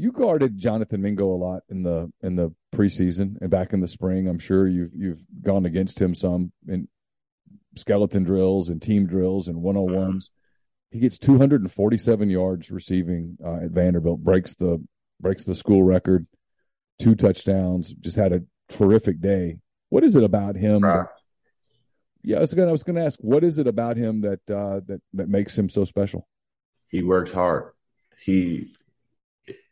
You 0.00 0.12
guarded 0.12 0.56
Jonathan 0.56 1.02
Mingo 1.02 1.26
a 1.26 1.36
lot 1.36 1.64
in 1.68 1.82
the 1.82 2.10
in 2.22 2.36
the 2.36 2.54
preseason 2.72 3.36
and 3.40 3.50
back 3.50 3.72
in 3.72 3.80
the 3.80 3.88
spring. 3.88 4.28
I'm 4.28 4.38
sure 4.38 4.68
you've 4.68 4.94
you've 4.94 5.24
gone 5.42 5.66
against 5.66 6.00
him 6.00 6.14
some 6.14 6.52
in 6.68 6.86
skeleton 7.76 8.22
drills 8.22 8.68
and 8.68 8.80
team 8.80 9.06
drills 9.06 9.48
and 9.48 9.60
one 9.60 9.76
on 9.76 9.92
ones. 9.92 10.30
He 10.90 11.00
gets 11.00 11.18
247 11.18 12.30
yards 12.30 12.70
receiving 12.70 13.36
uh, 13.44 13.64
at 13.64 13.70
Vanderbilt, 13.72 14.22
breaks 14.22 14.54
the 14.54 14.82
breaks 15.20 15.44
the 15.44 15.56
school 15.56 15.82
record, 15.82 16.26
two 17.00 17.16
touchdowns. 17.16 17.92
Just 17.94 18.16
had 18.16 18.32
a 18.32 18.42
terrific 18.68 19.20
day. 19.20 19.58
What 19.88 20.04
is 20.04 20.14
it 20.14 20.22
about 20.22 20.54
him? 20.54 20.84
Right. 20.84 21.06
That, 21.06 21.08
yeah, 22.22 22.36
I 22.36 22.40
was 22.40 22.54
gonna 22.54 22.68
I 22.68 22.72
was 22.72 22.84
gonna 22.84 23.04
ask, 23.04 23.18
what 23.20 23.42
is 23.42 23.58
it 23.58 23.66
about 23.66 23.96
him 23.96 24.20
that 24.20 24.40
uh, 24.48 24.80
that 24.86 25.00
that 25.14 25.28
makes 25.28 25.58
him 25.58 25.68
so 25.68 25.84
special? 25.84 26.28
He 26.86 27.02
works 27.02 27.32
hard. 27.32 27.72
He 28.20 28.74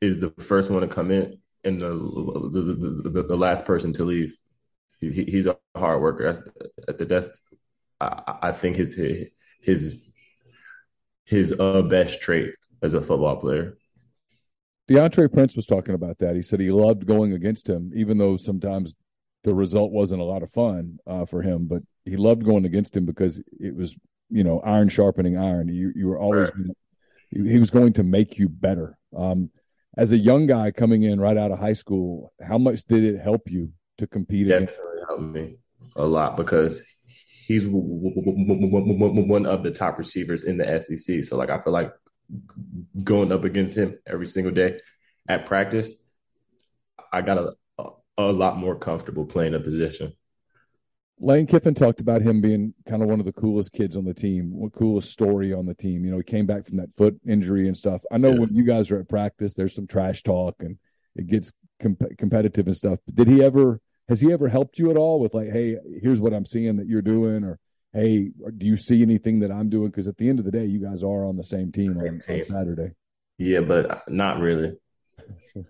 is 0.01 0.21
the 0.21 0.31
first 0.31 0.71
one 0.71 0.83
to 0.83 0.89
come 0.89 1.11
in 1.11 1.39
and 1.65 1.81
the 1.81 1.89
the, 1.89 3.11
the, 3.11 3.23
the 3.23 3.37
last 3.37 3.65
person 3.65 3.93
to 3.95 4.05
leave. 4.05 4.37
He, 5.01 5.11
he's 5.11 5.47
a 5.47 5.59
hard 5.77 6.01
worker. 6.01 6.33
That's 6.87 7.05
that's 7.05 7.29
I, 8.01 8.39
I 8.43 8.53
think 8.53 8.77
his 8.77 8.95
his 9.61 9.99
his 11.25 11.59
uh, 11.59 11.83
best 11.83 12.21
trait 12.21 12.55
as 12.83 12.95
a 12.95 13.01
football 13.01 13.37
player. 13.37 13.77
DeAndre 14.89 15.33
Prince 15.33 15.57
was 15.57 15.67
talking 15.67 15.95
about 15.95 16.19
that. 16.19 16.37
He 16.37 16.43
said 16.43 16.61
he 16.61 16.71
loved 16.71 17.07
going 17.07 17.33
against 17.33 17.69
him, 17.69 17.91
even 17.95 18.19
though 18.19 18.37
sometimes 18.37 18.95
the 19.43 19.55
result 19.55 19.91
wasn't 19.91 20.21
a 20.21 20.25
lot 20.25 20.45
of 20.45 20.53
fun 20.53 20.99
uh, 21.07 21.27
for 21.27 21.43
him. 21.43 21.67
But 21.67 21.83
he 22.05 22.17
loved 22.17 22.45
going 22.45 22.65
against 22.65 22.97
him 22.97 23.05
because 23.05 23.43
it 23.59 23.75
was, 23.75 23.97
you 24.31 24.45
know, 24.45 24.61
iron 24.61 24.89
sharpening 24.89 25.37
iron. 25.37 25.69
You 25.69 25.93
you 25.97 26.07
were 26.07 26.19
always 26.19 26.51
he 27.31 27.59
was 27.59 27.71
going 27.71 27.95
to 27.95 28.05
make 28.05 28.39
you 28.39 28.49
better. 28.49 28.97
Um, 29.17 29.51
as 29.97 30.13
a 30.13 30.17
young 30.17 30.47
guy 30.47 30.71
coming 30.71 31.03
in 31.05 31.19
right 31.19 31.37
out 31.37 31.51
of 31.51 31.59
high 31.59 31.73
school, 31.73 32.33
how 32.47 32.59
much 32.59 32.85
did 32.85 33.05
it 33.05 33.21
help 33.21 33.51
you 33.51 33.73
to 33.99 34.07
compete 34.07 34.47
against? 34.47 34.77
Definitely 34.77 35.03
helped 35.09 35.23
me 35.23 35.57
a 35.97 36.05
lot 36.05 36.37
because 36.37 36.83
he's 37.47 37.65
one 37.67 39.47
of 39.47 39.63
the 39.63 39.71
top 39.71 39.99
receivers 39.99 40.45
in 40.45 40.59
the 40.59 40.83
SEC. 40.83 41.25
So 41.25 41.37
like 41.37 41.51
I 41.51 41.61
feel 41.61 41.73
like 41.73 41.93
going 43.03 43.33
up 43.33 43.45
against 43.45 43.77
him 43.77 43.99
every 44.07 44.27
single 44.27 44.53
day 44.53 44.81
at 45.29 45.47
practice, 45.47 45.93
I 47.13 47.23
got 47.23 47.39
a, 47.39 47.55
a 48.19 48.33
lot 48.33 48.59
more 48.59 48.77
comfortable 48.77 49.25
playing 49.25 49.55
a 49.55 49.61
position. 49.61 50.13
Lane 51.19 51.47
Kiffin 51.47 51.75
talked 51.75 52.01
about 52.01 52.21
him 52.21 52.41
being 52.43 52.75
kind 52.87 53.03
of 53.03 53.09
one 53.09 53.21
of 53.21 53.27
the 53.27 53.33
coolest 53.33 53.73
kids 53.73 53.97
on 53.97 54.05
the 54.05 54.13
team, 54.13 54.53
coolest 54.77 55.11
story 55.11 55.53
on 55.53 55.65
the 55.65 55.75
team. 55.75 56.05
You 56.05 56.11
know, 56.11 56.19
he 56.19 56.23
came 56.23 56.45
back 56.45 56.67
from 56.67 56.77
that 56.77 56.91
foot 56.97 57.19
injury 57.27 57.67
and 57.67 57.77
stuff. 57.77 58.03
I 58.11 58.19
know 58.19 58.33
Yeah. 58.33 58.41
when 58.41 58.55
you 58.55 58.65
guys 58.65 58.91
are 58.91 58.99
at 59.01 59.09
practice, 59.09 59.55
there's 59.55 59.75
some 59.75 59.87
trash 59.87 60.23
talk 60.23 60.57
and 60.61 60.77
it 61.15 61.27
gets 61.27 61.53
comp- 61.81 62.19
competitive 62.19 62.67
and 62.67 62.77
stuff. 62.77 62.99
But 63.07 63.15
did 63.15 63.29
he 63.29 63.43
ever? 63.43 63.81
Has 64.09 64.21
he 64.21 64.31
ever 64.33 64.49
helped 64.49 64.79
you 64.79 64.91
at 64.91 64.97
all 64.99 65.19
with 65.19 65.33
like, 65.35 65.51
hey, 65.51 65.77
here's 66.03 66.21
what 66.21 66.33
I'm 66.35 66.45
seeing 66.47 66.77
that 66.77 66.87
you're 66.87 67.03
doing, 67.03 67.43
or 67.43 67.59
hey, 67.93 68.31
do 68.59 68.67
you 68.67 68.77
see 68.77 69.01
anything 69.03 69.41
that 69.41 69.51
I'm 69.51 69.69
doing? 69.71 69.89
Because 69.89 70.07
at 70.07 70.17
the 70.19 70.29
end 70.29 70.39
of 70.39 70.45
the 70.45 70.53
day, 70.53 70.65
you 70.67 70.79
guys 70.81 71.03
are 71.03 71.25
on 71.25 71.37
the 71.37 71.43
same 71.45 71.73
team 71.73 71.97
on, 71.99 72.21
on 72.29 72.45
Saturday. 72.45 72.93
Yeah, 73.39 73.61
but 73.61 74.09
not 74.09 74.39
really. 74.39 74.77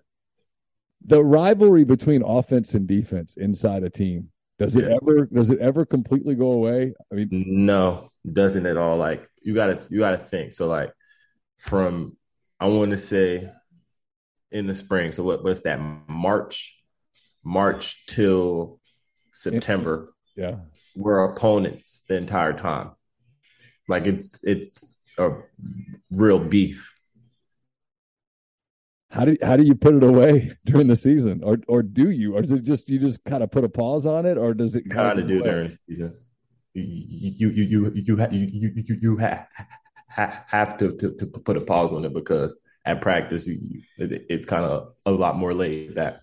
The 1.09 1.23
rivalry 1.23 1.85
between 1.85 2.23
offense 2.25 2.75
and 2.75 2.85
defense 2.89 3.37
inside 3.37 3.85
a 3.85 3.91
team 3.91 4.31
does 4.59 4.77
it 4.77 4.85
ever 4.85 5.27
does 5.27 5.51
it 5.51 5.59
ever 5.61 5.85
completely 5.85 6.35
go 6.35 6.53
away? 6.53 6.95
I 7.13 7.15
mean, 7.15 7.29
No, 7.31 8.11
doesn't 8.31 8.67
at 8.67 8.77
all. 8.77 8.97
Like 8.97 9.29
you 9.43 9.55
gotta 9.55 9.81
you 9.91 9.99
gotta 10.01 10.19
think. 10.19 10.53
So 10.53 10.67
like 10.67 10.93
from 11.59 12.17
I 12.59 12.67
want 12.67 12.91
to 12.93 12.97
say 12.97 13.51
in 14.51 14.67
the 14.67 14.75
spring. 14.75 15.13
So 15.13 15.23
what 15.23 15.45
what's 15.45 15.61
that? 15.63 15.79
March, 16.09 16.77
March 17.45 18.05
till 18.07 18.81
September. 19.33 20.15
yeah. 20.37 20.57
We're 20.95 21.23
opponents 21.25 22.03
the 22.09 22.17
entire 22.17 22.55
time. 22.55 22.93
Like 23.87 24.07
it's 24.07 24.43
it's 24.43 24.95
a 25.19 25.31
real 26.11 26.39
beef. 26.39 26.96
How 29.17 29.25
do 29.25 29.37
how 29.43 29.57
do 29.57 29.63
you 29.63 29.75
put 29.75 29.95
it 29.95 30.03
away 30.05 30.53
during 30.67 30.89
the 30.89 30.97
season, 30.97 31.43
or 31.43 31.57
or 31.69 31.83
do 31.83 32.11
you, 32.11 32.37
or 32.37 32.43
is 32.43 32.53
it 32.53 32.63
just 32.65 32.91
you 32.91 32.99
just 32.99 33.25
kind 33.25 33.43
of 33.43 33.51
put 33.51 33.65
a 33.65 33.69
pause 33.69 34.05
on 34.05 34.27
it, 34.27 34.37
or 34.37 34.53
does 34.53 34.77
it 34.77 34.91
Kind 34.91 35.19
of 35.19 35.27
do 35.27 35.43
during 35.43 35.69
the 35.71 35.79
season. 35.89 36.15
You 36.75 36.85
you 36.85 37.49
you 37.51 37.65
you 37.65 37.93
you 37.95 38.17
ha- 38.19 38.29
you 38.31 38.47
you 38.53 38.73
you, 38.77 38.97
you 39.01 39.17
have 39.17 39.47
have 40.09 40.77
to, 40.79 40.93
to 40.99 41.15
to 41.15 41.27
put 41.27 41.57
a 41.57 41.63
pause 41.63 41.93
on 41.95 42.05
it 42.05 42.13
because 42.13 42.55
at 42.85 43.01
practice 43.01 43.47
you- 43.47 43.81
it, 43.97 44.27
it's 44.29 44.47
kind 44.47 44.65
of 44.67 44.93
a 45.07 45.11
lot 45.13 45.37
more 45.37 45.55
laid 45.55 45.95
back. 45.95 46.21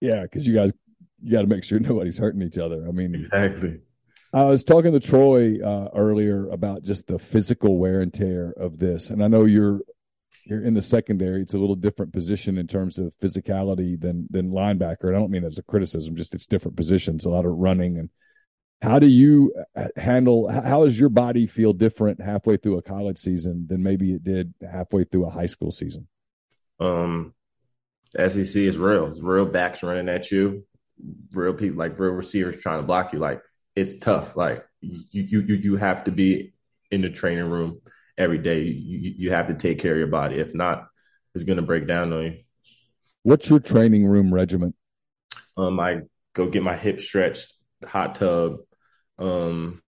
Yeah, 0.00 0.22
because 0.22 0.46
you 0.46 0.54
guys 0.54 0.72
you 1.20 1.32
got 1.32 1.40
to 1.42 1.48
make 1.48 1.64
sure 1.64 1.80
nobody's 1.80 2.18
hurting 2.18 2.42
each 2.42 2.58
other. 2.58 2.86
I 2.86 2.92
mean, 2.92 3.14
Exactly. 3.16 3.80
I 4.32 4.44
was 4.44 4.62
talking 4.64 4.92
to 4.92 5.00
Troy 5.00 5.58
uh, 5.64 5.88
earlier 5.94 6.48
about 6.48 6.82
just 6.84 7.06
the 7.06 7.18
physical 7.18 7.78
wear 7.78 8.00
and 8.00 8.12
tear 8.14 8.52
of 8.56 8.78
this, 8.78 9.10
and 9.10 9.22
I 9.22 9.28
know 9.28 9.44
you're 9.44 9.80
you're 10.44 10.64
in 10.64 10.74
the 10.74 10.82
secondary. 10.82 11.42
It's 11.42 11.54
a 11.54 11.58
little 11.58 11.76
different 11.76 12.12
position 12.12 12.58
in 12.58 12.66
terms 12.66 12.98
of 12.98 13.12
physicality 13.22 14.00
than 14.00 14.26
than 14.30 14.50
linebacker. 14.50 15.04
And 15.04 15.16
I 15.16 15.18
don't 15.18 15.30
mean 15.30 15.42
that 15.42 15.52
as 15.52 15.58
a 15.58 15.62
criticism, 15.62 16.16
just 16.16 16.34
it's 16.34 16.46
different 16.46 16.76
positions, 16.76 17.24
a 17.24 17.30
lot 17.30 17.46
of 17.46 17.52
running. 17.52 17.98
And 17.98 18.10
how 18.82 18.98
do 18.98 19.06
you 19.06 19.54
uh, 19.76 19.88
handle? 19.96 20.48
How 20.48 20.84
does 20.84 20.98
your 20.98 21.08
body 21.08 21.46
feel 21.46 21.72
different 21.72 22.20
halfway 22.20 22.56
through 22.56 22.78
a 22.78 22.82
college 22.82 23.18
season 23.18 23.66
than 23.68 23.82
maybe 23.82 24.12
it 24.12 24.24
did 24.24 24.54
halfway 24.70 25.04
through 25.04 25.26
a 25.26 25.30
high 25.30 25.46
school 25.46 25.72
season? 25.72 26.06
Um, 26.80 27.34
SEC 28.16 28.56
is 28.56 28.76
real. 28.76 29.06
It's 29.06 29.20
real 29.20 29.46
backs 29.46 29.82
running 29.82 30.08
at 30.08 30.30
you, 30.30 30.64
real 31.32 31.54
people 31.54 31.78
like 31.78 31.98
real 31.98 32.12
receivers 32.12 32.60
trying 32.60 32.80
to 32.80 32.86
block 32.86 33.12
you. 33.12 33.18
Like 33.18 33.40
it's 33.74 33.96
tough. 33.96 34.36
Like 34.36 34.66
you 34.80 35.02
you 35.10 35.54
you 35.54 35.76
have 35.76 36.04
to 36.04 36.12
be 36.12 36.52
in 36.90 37.00
the 37.00 37.10
training 37.10 37.48
room 37.48 37.80
every 38.16 38.38
day. 38.38 38.62
You, 38.62 39.14
you 39.16 39.30
have 39.30 39.48
to 39.48 39.54
take 39.54 39.78
care 39.78 39.92
of 39.92 39.98
your 39.98 40.06
body. 40.06 40.36
If 40.36 40.54
not, 40.54 40.86
it's 41.34 41.44
going 41.44 41.56
to 41.56 41.62
break 41.62 41.86
down 41.86 42.12
on 42.12 42.22
you. 42.22 42.38
What's 43.22 43.48
your 43.48 43.60
training 43.60 44.06
room 44.06 44.32
regimen? 44.32 44.74
Um, 45.56 45.80
I 45.80 46.02
go 46.34 46.48
get 46.48 46.62
my 46.62 46.76
hips 46.76 47.04
stretched, 47.04 47.52
hot 47.84 48.16
tub, 48.16 48.56
um, 49.18 49.82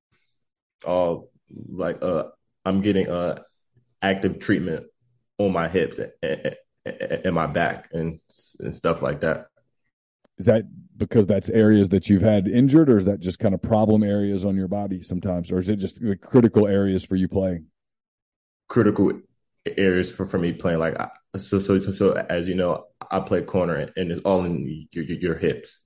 all 0.84 1.30
like 1.68 2.02
uh, 2.02 2.24
I'm 2.64 2.80
getting 2.80 3.08
uh 3.08 3.40
active 4.02 4.38
treatment 4.38 4.86
on 5.38 5.52
my 5.52 5.68
hips 5.68 5.98
and, 6.22 6.56
and 6.84 7.34
my 7.34 7.46
back 7.46 7.88
and 7.92 8.20
and 8.60 8.74
stuff 8.74 9.02
like 9.02 9.20
that. 9.20 9.46
Is 10.38 10.46
that 10.46 10.64
because 10.96 11.26
that's 11.26 11.50
areas 11.50 11.88
that 11.90 12.08
you've 12.08 12.22
had 12.22 12.46
injured, 12.46 12.90
or 12.90 12.98
is 12.98 13.04
that 13.06 13.20
just 13.20 13.38
kind 13.38 13.54
of 13.54 13.62
problem 13.62 14.02
areas 14.02 14.44
on 14.44 14.56
your 14.56 14.68
body 14.68 15.02
sometimes, 15.02 15.50
or 15.50 15.58
is 15.58 15.68
it 15.68 15.76
just 15.76 16.00
the 16.00 16.16
critical 16.16 16.66
areas 16.66 17.04
for 17.04 17.16
you 17.16 17.28
playing? 17.28 17.66
Critical 18.68 19.12
areas 19.76 20.12
for, 20.12 20.26
for 20.26 20.38
me 20.38 20.52
playing. 20.52 20.78
Like 20.78 20.96
so, 21.36 21.58
so, 21.58 21.78
so, 21.78 21.92
so, 21.92 22.12
as 22.12 22.48
you 22.48 22.54
know, 22.54 22.86
I 23.10 23.20
play 23.20 23.42
corner, 23.42 23.90
and 23.96 24.10
it's 24.10 24.22
all 24.22 24.44
in 24.44 24.86
your, 24.92 25.04
your, 25.04 25.18
your 25.18 25.38
hips. 25.38 25.82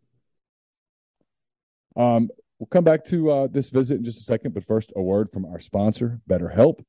Um, 1.96 2.28
we'll 2.58 2.68
come 2.68 2.84
back 2.84 3.04
to 3.06 3.30
uh, 3.30 3.46
this 3.48 3.70
visit 3.70 3.98
in 3.98 4.04
just 4.04 4.20
a 4.20 4.24
second, 4.24 4.54
but 4.54 4.66
first, 4.66 4.92
a 4.96 5.02
word 5.02 5.30
from 5.32 5.44
our 5.44 5.60
sponsor, 5.60 6.20
BetterHelp. 6.28 6.84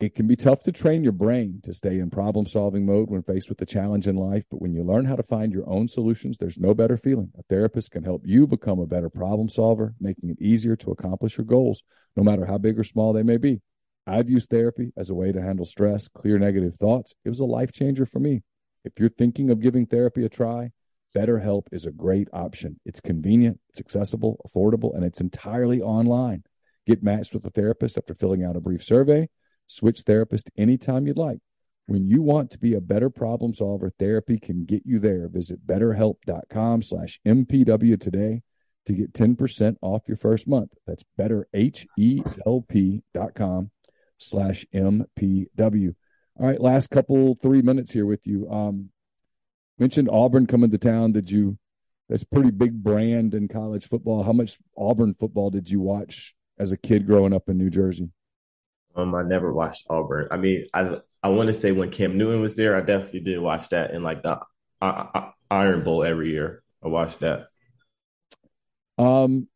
It 0.00 0.16
can 0.16 0.26
be 0.26 0.34
tough 0.34 0.62
to 0.64 0.72
train 0.72 1.04
your 1.04 1.12
brain 1.12 1.60
to 1.64 1.72
stay 1.72 2.00
in 2.00 2.10
problem 2.10 2.46
solving 2.46 2.84
mode 2.84 3.08
when 3.10 3.22
faced 3.22 3.48
with 3.48 3.62
a 3.62 3.66
challenge 3.66 4.08
in 4.08 4.16
life, 4.16 4.44
but 4.50 4.60
when 4.60 4.74
you 4.74 4.82
learn 4.82 5.04
how 5.04 5.14
to 5.14 5.22
find 5.22 5.52
your 5.52 5.68
own 5.70 5.86
solutions, 5.86 6.36
there's 6.36 6.58
no 6.58 6.74
better 6.74 6.96
feeling. 6.96 7.30
A 7.38 7.42
therapist 7.44 7.92
can 7.92 8.02
help 8.02 8.22
you 8.24 8.46
become 8.46 8.80
a 8.80 8.86
better 8.86 9.08
problem 9.08 9.48
solver, 9.48 9.94
making 10.00 10.30
it 10.30 10.42
easier 10.42 10.74
to 10.76 10.90
accomplish 10.90 11.38
your 11.38 11.44
goals, 11.44 11.84
no 12.16 12.24
matter 12.24 12.44
how 12.44 12.58
big 12.58 12.78
or 12.78 12.84
small 12.84 13.12
they 13.12 13.22
may 13.22 13.36
be. 13.36 13.62
I've 14.06 14.28
used 14.28 14.50
therapy 14.50 14.92
as 14.96 15.08
a 15.08 15.14
way 15.14 15.32
to 15.32 15.40
handle 15.40 15.64
stress, 15.64 16.08
clear 16.08 16.38
negative 16.38 16.74
thoughts. 16.76 17.14
It 17.24 17.30
was 17.30 17.40
a 17.40 17.46
life 17.46 17.72
changer 17.72 18.04
for 18.04 18.18
me. 18.18 18.42
If 18.84 18.92
you're 18.98 19.08
thinking 19.08 19.50
of 19.50 19.60
giving 19.60 19.86
therapy 19.86 20.24
a 20.24 20.28
try, 20.28 20.72
BetterHelp 21.16 21.68
is 21.72 21.86
a 21.86 21.92
great 21.92 22.28
option. 22.32 22.78
It's 22.84 23.00
convenient, 23.00 23.60
it's 23.70 23.80
accessible, 23.80 24.38
affordable, 24.46 24.94
and 24.94 25.04
it's 25.04 25.22
entirely 25.22 25.80
online. 25.80 26.42
Get 26.86 27.02
matched 27.02 27.32
with 27.32 27.46
a 27.46 27.50
therapist 27.50 27.96
after 27.96 28.14
filling 28.14 28.44
out 28.44 28.56
a 28.56 28.60
brief 28.60 28.84
survey. 28.84 29.30
Switch 29.66 30.02
therapist 30.02 30.50
anytime 30.58 31.06
you'd 31.06 31.16
like. 31.16 31.38
When 31.86 32.08
you 32.08 32.20
want 32.20 32.50
to 32.50 32.58
be 32.58 32.74
a 32.74 32.80
better 32.80 33.08
problem 33.08 33.54
solver, 33.54 33.90
therapy 33.98 34.38
can 34.38 34.64
get 34.64 34.82
you 34.84 34.98
there. 34.98 35.28
Visit 35.28 35.66
betterhelp.com 35.66 36.82
slash 36.82 37.20
MPW 37.26 37.98
today 37.98 38.42
to 38.86 38.92
get 38.92 39.14
10% 39.14 39.76
off 39.80 40.02
your 40.06 40.18
first 40.18 40.46
month. 40.46 40.72
That's 40.86 41.04
betterhelp.com 41.18 43.70
slash 44.18 44.66
MPW. 44.74 45.94
All 46.38 46.46
right, 46.46 46.60
last 46.60 46.90
couple 46.90 47.36
three 47.40 47.62
minutes 47.62 47.92
here 47.92 48.06
with 48.06 48.26
you. 48.26 48.50
Um, 48.50 48.90
mentioned 49.78 50.08
Auburn 50.10 50.46
coming 50.46 50.70
to 50.70 50.78
town. 50.78 51.12
Did 51.12 51.30
you? 51.30 51.58
That's 52.08 52.22
a 52.22 52.26
pretty 52.26 52.50
big 52.50 52.82
brand 52.82 53.34
in 53.34 53.48
college 53.48 53.88
football. 53.88 54.22
How 54.22 54.32
much 54.32 54.58
Auburn 54.76 55.14
football 55.14 55.50
did 55.50 55.70
you 55.70 55.80
watch 55.80 56.34
as 56.58 56.72
a 56.72 56.76
kid 56.76 57.06
growing 57.06 57.32
up 57.32 57.48
in 57.48 57.56
New 57.56 57.70
Jersey? 57.70 58.10
Um, 58.96 59.14
I 59.14 59.22
never 59.22 59.52
watched 59.52 59.86
Auburn. 59.88 60.28
I 60.30 60.36
mean, 60.36 60.66
I 60.74 60.98
I 61.22 61.28
want 61.28 61.48
to 61.48 61.54
say 61.54 61.72
when 61.72 61.90
Cam 61.90 62.18
Newton 62.18 62.40
was 62.40 62.54
there, 62.54 62.76
I 62.76 62.80
definitely 62.80 63.20
did 63.20 63.38
watch 63.38 63.70
that 63.70 63.92
in 63.92 64.02
like 64.02 64.22
the 64.22 64.40
Iron 65.50 65.84
Bowl 65.84 66.04
every 66.04 66.30
year. 66.30 66.62
I 66.82 66.88
watched 66.88 67.20
that. 67.20 67.46
Um, 68.98 69.48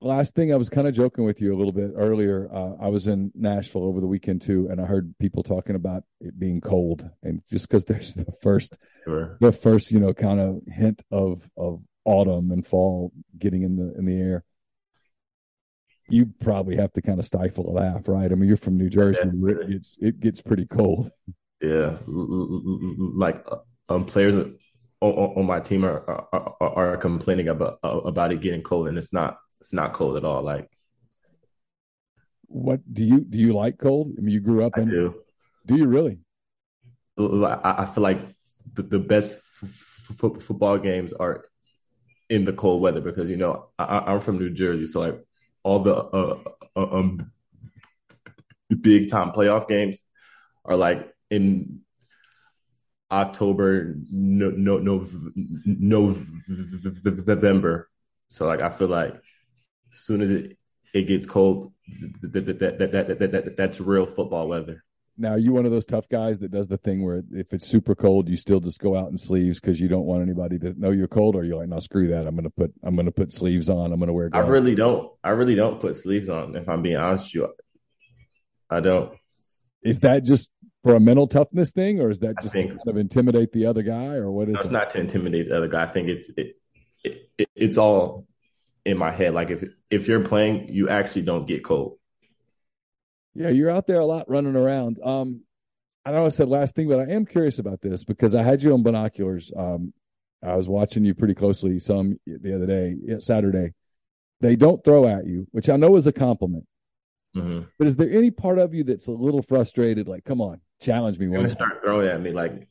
last 0.00 0.34
thing, 0.34 0.52
I 0.52 0.56
was 0.56 0.68
kind 0.68 0.86
of 0.86 0.94
joking 0.94 1.24
with 1.24 1.40
you 1.40 1.54
a 1.54 1.56
little 1.56 1.72
bit 1.72 1.92
earlier. 1.96 2.48
Uh, 2.52 2.72
I 2.80 2.88
was 2.88 3.06
in 3.06 3.32
Nashville 3.34 3.84
over 3.84 4.00
the 4.00 4.06
weekend 4.06 4.42
too, 4.42 4.68
and 4.70 4.80
I 4.80 4.84
heard 4.84 5.14
people 5.18 5.42
talking 5.42 5.76
about 5.76 6.04
it 6.20 6.38
being 6.38 6.60
cold, 6.60 7.08
and 7.22 7.42
just 7.50 7.68
because 7.68 7.84
there's 7.84 8.14
the 8.14 8.26
first, 8.42 8.76
sure. 9.04 9.36
the 9.40 9.52
first, 9.52 9.90
you 9.90 10.00
know, 10.00 10.14
kind 10.14 10.40
of 10.40 10.60
hint 10.68 11.02
of 11.10 11.48
of 11.56 11.82
autumn 12.04 12.52
and 12.52 12.66
fall 12.66 13.12
getting 13.38 13.62
in 13.62 13.76
the 13.76 13.94
in 13.98 14.04
the 14.06 14.20
air. 14.20 14.44
You 16.10 16.32
probably 16.40 16.76
have 16.76 16.92
to 16.94 17.02
kind 17.02 17.18
of 17.18 17.26
stifle 17.26 17.68
a 17.68 17.72
laugh, 17.72 18.08
right? 18.08 18.32
I 18.32 18.34
mean, 18.34 18.48
you're 18.48 18.56
from 18.56 18.78
New 18.78 18.88
Jersey; 18.88 19.20
yeah. 19.24 19.50
it, 19.50 19.70
it's 19.70 19.98
it 20.00 20.20
gets 20.20 20.40
pretty 20.40 20.66
cold. 20.66 21.10
Yeah, 21.60 21.96
like 22.06 23.44
uh, 23.50 23.56
um, 23.88 24.04
players 24.04 24.34
on, 25.00 25.10
on 25.10 25.44
my 25.44 25.60
team 25.60 25.84
are, 25.84 26.08
are, 26.08 26.56
are 26.60 26.96
complaining 26.96 27.48
about 27.48 27.78
about 27.82 28.32
it 28.32 28.40
getting 28.40 28.62
cold, 28.62 28.88
and 28.88 28.96
it's 28.96 29.12
not 29.12 29.38
it's 29.60 29.72
not 29.72 29.92
cold 29.92 30.16
at 30.16 30.24
all. 30.24 30.42
Like, 30.42 30.70
what 32.46 32.80
do 32.92 33.04
you 33.04 33.20
do? 33.20 33.38
You 33.38 33.52
like 33.52 33.78
cold? 33.78 34.12
I 34.16 34.20
mean, 34.20 34.34
you 34.34 34.40
grew 34.40 34.64
up 34.64 34.76
in. 34.76 34.88
I 34.88 34.90
do. 34.90 35.14
Do 35.66 35.76
you 35.76 35.86
really? 35.86 36.20
I, 37.18 37.84
feel 37.92 38.02
like 38.02 38.20
the, 38.74 38.82
the 38.82 38.98
best 38.98 39.40
f- 39.62 40.06
f- 40.10 40.40
football 40.40 40.78
games 40.78 41.12
are 41.12 41.44
in 42.30 42.44
the 42.44 42.52
cold 42.52 42.80
weather 42.80 43.00
because 43.00 43.28
you 43.28 43.36
know 43.36 43.70
I, 43.78 44.12
am 44.12 44.20
from 44.20 44.38
New 44.38 44.50
Jersey, 44.50 44.86
so 44.86 45.00
like 45.00 45.24
all 45.62 45.80
the 45.80 45.96
uh, 45.96 46.38
uh, 46.76 46.96
um 46.96 47.32
big 48.80 49.10
time 49.10 49.32
playoff 49.32 49.66
games 49.66 49.98
are 50.64 50.76
like 50.76 51.12
in 51.30 51.80
October, 53.10 53.94
no, 54.10 54.50
no, 54.50 54.78
no, 54.78 55.06
November. 57.26 57.90
So 58.28 58.46
like 58.46 58.60
I 58.60 58.68
feel 58.70 58.88
like 58.88 59.14
as 59.92 59.98
soon 59.98 60.22
as 60.22 60.30
it, 60.30 60.58
it 60.92 61.02
gets 61.02 61.26
cold, 61.26 61.72
that, 62.22 62.46
that, 62.46 62.78
that, 62.78 62.92
that, 63.18 63.32
that 63.32 63.56
that's 63.56 63.80
real 63.80 64.06
football 64.06 64.48
weather. 64.48 64.84
Now, 65.20 65.30
are 65.30 65.38
you 65.38 65.52
one 65.52 65.66
of 65.66 65.72
those 65.72 65.84
tough 65.84 66.08
guys 66.08 66.38
that 66.38 66.52
does 66.52 66.68
the 66.68 66.76
thing 66.76 67.04
where 67.04 67.24
if 67.32 67.52
it's 67.52 67.66
super 67.66 67.96
cold, 67.96 68.28
you 68.28 68.36
still 68.36 68.60
just 68.60 68.80
go 68.80 68.96
out 68.96 69.10
in 69.10 69.18
sleeves 69.18 69.58
because 69.58 69.80
you 69.80 69.88
don't 69.88 70.04
want 70.04 70.22
anybody 70.22 70.60
to 70.60 70.80
know 70.80 70.92
you're 70.92 71.08
cold, 71.08 71.34
or 71.34 71.42
you're 71.42 71.56
like, 71.56 71.68
no, 71.68 71.80
screw 71.80 72.06
that. 72.08 72.28
I'm 72.28 72.36
gonna 72.36 72.50
put 72.50 72.72
I'm 72.84 72.94
gonna 72.94 73.10
put 73.10 73.32
sleeves 73.32 73.68
on. 73.68 73.92
I'm 73.92 73.98
gonna 73.98 74.12
wear. 74.12 74.28
Gloves. 74.28 74.46
I 74.46 74.48
really 74.48 74.76
don't. 74.76 75.10
I 75.24 75.30
really 75.30 75.56
don't 75.56 75.80
put 75.80 75.96
sleeves 75.96 76.28
on. 76.28 76.54
If 76.54 76.68
I'm 76.68 76.82
being 76.82 76.98
honest 76.98 77.24
with 77.24 77.34
you, 77.34 77.48
I 78.70 78.78
don't. 78.78 79.12
Is 79.82 79.98
that 80.00 80.22
just 80.22 80.52
for 80.84 80.94
a 80.94 81.00
mental 81.00 81.26
toughness 81.26 81.72
thing, 81.72 82.00
or 82.00 82.10
is 82.10 82.20
that 82.20 82.36
just 82.40 82.52
think, 82.52 82.70
to 82.70 82.76
kind 82.76 82.88
of 82.88 82.96
intimidate 82.96 83.50
the 83.50 83.66
other 83.66 83.82
guy, 83.82 84.14
or 84.14 84.30
what 84.30 84.48
is? 84.48 84.54
No, 84.54 84.60
it's 84.60 84.70
not 84.70 84.92
to 84.92 85.00
intimidate 85.00 85.48
the 85.48 85.56
other 85.56 85.68
guy. 85.68 85.82
I 85.82 85.88
think 85.88 86.08
it's 86.10 86.28
it, 86.36 86.54
it, 87.02 87.30
it 87.36 87.48
it's 87.56 87.76
all 87.76 88.27
in 88.88 88.96
my 88.96 89.10
head. 89.10 89.34
Like 89.34 89.50
if 89.50 89.64
if 89.90 90.08
you're 90.08 90.24
playing, 90.24 90.68
you 90.70 90.88
actually 90.88 91.22
don't 91.22 91.46
get 91.46 91.62
cold. 91.62 91.98
Yeah, 93.34 93.50
you're 93.50 93.70
out 93.70 93.86
there 93.86 94.00
a 94.00 94.06
lot 94.06 94.28
running 94.28 94.56
around. 94.56 94.98
Um, 95.04 95.42
I 96.04 96.12
know 96.12 96.24
I 96.24 96.30
said 96.30 96.48
last 96.48 96.74
thing, 96.74 96.88
but 96.88 96.98
I 96.98 97.12
am 97.12 97.26
curious 97.26 97.58
about 97.58 97.82
this 97.82 98.02
because 98.02 98.34
I 98.34 98.42
had 98.42 98.62
you 98.62 98.72
on 98.72 98.82
binoculars. 98.82 99.52
Um, 99.54 99.92
I 100.42 100.56
was 100.56 100.68
watching 100.68 101.04
you 101.04 101.14
pretty 101.14 101.34
closely 101.34 101.78
some 101.78 102.18
the 102.26 102.54
other 102.54 102.66
day, 102.66 102.96
Saturday. 103.20 103.74
They 104.40 104.56
don't 104.56 104.82
throw 104.82 105.06
at 105.06 105.26
you, 105.26 105.46
which 105.50 105.68
I 105.68 105.76
know 105.76 105.96
is 105.96 106.06
a 106.06 106.12
compliment. 106.12 106.64
Mm-hmm. 107.36 107.64
But 107.78 107.88
is 107.88 107.96
there 107.96 108.10
any 108.10 108.30
part 108.30 108.58
of 108.58 108.72
you 108.72 108.84
that's 108.84 109.08
a 109.08 109.12
little 109.12 109.42
frustrated? 109.42 110.08
Like, 110.08 110.24
come 110.24 110.40
on, 110.40 110.60
challenge 110.80 111.18
me. 111.18 111.26
Gonna 111.26 111.50
start 111.50 111.82
throwing 111.82 112.08
at 112.08 112.22
me 112.22 112.30
like 112.30 112.68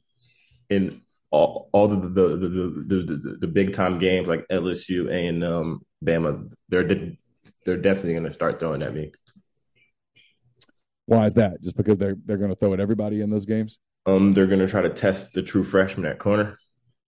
in 0.70 1.02
all, 1.32 1.70
all 1.74 1.88
the 1.88 1.96
the, 1.98 2.28
the 2.38 2.48
the, 2.88 3.38
the, 3.42 3.48
big 3.48 3.74
time 3.74 4.00
games 4.00 4.28
like 4.28 4.48
LSU 4.50 5.12
and 5.12 5.44
um, 5.44 5.82
Bama, 6.04 6.52
they're 6.70 6.88
they're 7.66 7.78
definitely 7.78 8.14
going 8.14 8.24
to 8.24 8.34
start 8.34 8.60
throwing 8.60 8.82
at 8.82 8.94
me. 8.94 9.12
Why 11.06 11.26
is 11.26 11.34
that? 11.36 11.62
Just 11.62 11.78
because 11.78 11.98
they're 11.98 12.16
they're 12.26 12.38
going 12.38 12.50
to 12.50 12.56
throw 12.56 12.74
at 12.74 12.80
everybody 12.80 13.22
in 13.22 13.30
those 13.30 13.46
games? 13.46 13.78
Um, 14.06 14.34
they're 14.34 14.48
going 14.48 14.60
to 14.60 14.68
try 14.68 14.82
to 14.82 14.90
test 14.90 15.34
the 15.34 15.44
true 15.44 15.64
freshman 15.64 16.06
at 16.06 16.20
corner, 16.20 16.58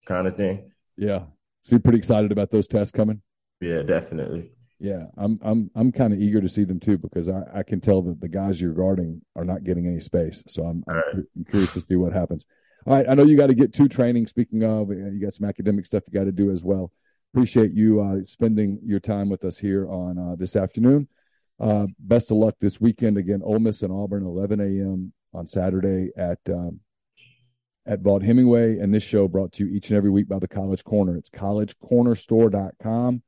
kind 0.06 0.28
of 0.28 0.36
thing. 0.36 0.72
Yeah, 0.98 1.24
so 1.62 1.72
you're 1.72 1.80
pretty 1.80 1.98
excited 1.98 2.32
about 2.32 2.52
those 2.52 2.68
tests 2.68 2.92
coming. 2.92 3.22
Yeah, 3.62 3.84
definitely. 3.84 4.52
Yeah, 4.80 5.06
I'm 5.18 5.40
I'm 5.42 5.70
I'm 5.76 5.92
kind 5.92 6.14
of 6.14 6.22
eager 6.22 6.40
to 6.40 6.48
see 6.48 6.64
them 6.64 6.80
too 6.80 6.98
because 6.98 7.28
I, 7.28 7.44
I 7.54 7.64
can 7.64 7.82
tell 7.82 8.02
that 8.04 8.22
the 8.22 8.30
guys 8.30 8.62
you're 8.62 8.74
guarding 8.74 9.22
are 9.36 9.44
not 9.44 9.66
getting 9.66 9.88
any 9.88 10.00
space. 10.00 10.42
So 10.48 10.64
I'm, 10.64 10.84
I'm, 10.88 10.96
right. 10.96 11.16
I'm 11.16 11.46
curious 11.50 11.74
to 11.74 11.86
see 11.86 11.98
what 11.98 12.14
happens. 12.14 12.46
All 12.86 12.96
right, 12.96 13.08
I 13.10 13.14
know 13.14 13.24
you 13.26 13.38
got 13.38 13.48
to 13.48 13.54
get 13.54 13.74
to 13.74 13.88
training. 13.88 14.28
Speaking 14.28 14.64
of, 14.64 14.90
you 14.90 15.20
got 15.22 15.34
some 15.34 15.48
academic 15.48 15.86
stuff 15.86 16.04
you 16.08 16.14
got 16.14 16.26
to 16.26 16.32
do 16.32 16.52
as 16.52 16.64
well 16.64 16.92
appreciate 17.34 17.74
you 17.74 18.02
uh, 18.02 18.24
spending 18.24 18.80
your 18.84 19.00
time 19.00 19.30
with 19.30 19.44
us 19.44 19.58
here 19.58 19.90
on 19.90 20.18
uh, 20.18 20.36
this 20.36 20.56
afternoon. 20.56 21.08
Uh, 21.60 21.86
best 22.00 22.32
of 22.32 22.38
luck 22.38 22.56
this 22.60 22.82
weekend 22.82 23.18
again. 23.18 23.42
Ole 23.44 23.60
Miss 23.60 23.84
and 23.84 23.92
Auburn, 23.92 24.26
11 24.26 24.60
a.m. 24.60 25.14
on 25.34 25.46
Saturday 25.46 26.10
at 26.18 26.40
um, 26.50 26.80
at 27.86 28.02
Vaught 28.02 28.24
Hemingway. 28.24 28.78
And 28.78 28.94
this 28.94 29.04
show 29.04 29.28
brought 29.28 29.52
to 29.54 29.66
you 29.66 29.76
each 29.76 29.90
and 29.90 29.98
every 29.98 30.10
week 30.10 30.28
by 30.28 30.40
the 30.40 30.48
College 30.48 30.84
Corner. 30.84 31.18
It's 31.18 31.30
collegecornerstore.com, 31.30 33.22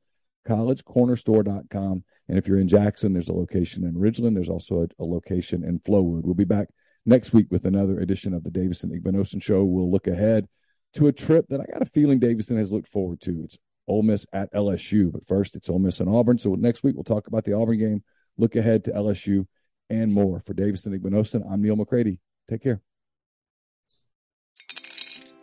collegecornerstore.com. 0.48 2.04
And 2.28 2.38
if 2.38 2.46
you're 2.46 2.58
in 2.58 2.68
Jackson, 2.68 3.12
there's 3.12 3.28
a 3.28 3.34
location 3.34 3.84
in 3.84 3.94
Ridgeland. 3.94 4.34
There's 4.34 4.48
also 4.48 4.82
a, 4.82 5.02
a 5.02 5.04
location 5.04 5.64
in 5.64 5.80
Flowood. 5.80 6.22
We'll 6.22 6.34
be 6.34 6.44
back 6.44 6.68
next 7.04 7.32
week 7.32 7.46
with 7.50 7.64
another 7.64 8.00
edition 8.00 8.34
of 8.34 8.44
the 8.44 8.50
Davison 8.50 8.90
Igbinosun 8.90 9.42
Show. 9.42 9.64
We'll 9.64 9.90
look 9.90 10.06
ahead 10.06 10.48
to 10.94 11.06
a 11.06 11.12
trip 11.12 11.46
that 11.48 11.60
I 11.60 11.64
got 11.72 11.82
a 11.82 11.86
feeling 11.86 12.18
Davison 12.18 12.56
has 12.58 12.72
looked 12.72 12.88
forward 12.88 13.20
to. 13.22 13.42
It's 13.44 13.58
Ole 13.88 14.02
Miss 14.02 14.26
at 14.32 14.52
LSU, 14.52 15.10
but 15.12 15.26
first 15.26 15.56
it's 15.56 15.68
Ole 15.68 15.78
Miss 15.78 16.00
and 16.00 16.08
Auburn. 16.08 16.38
So 16.38 16.54
next 16.54 16.82
week 16.82 16.94
we'll 16.94 17.04
talk 17.04 17.26
about 17.26 17.44
the 17.44 17.54
Auburn 17.54 17.78
game, 17.78 18.02
look 18.36 18.56
ahead 18.56 18.84
to 18.84 18.92
LSU, 18.92 19.46
and 19.90 20.12
more. 20.12 20.42
For 20.46 20.54
Davison 20.54 20.98
Igbinosun, 20.98 21.50
I'm 21.50 21.62
Neal 21.62 21.76
McCready. 21.76 22.18
Take 22.48 22.62
care. 22.62 22.80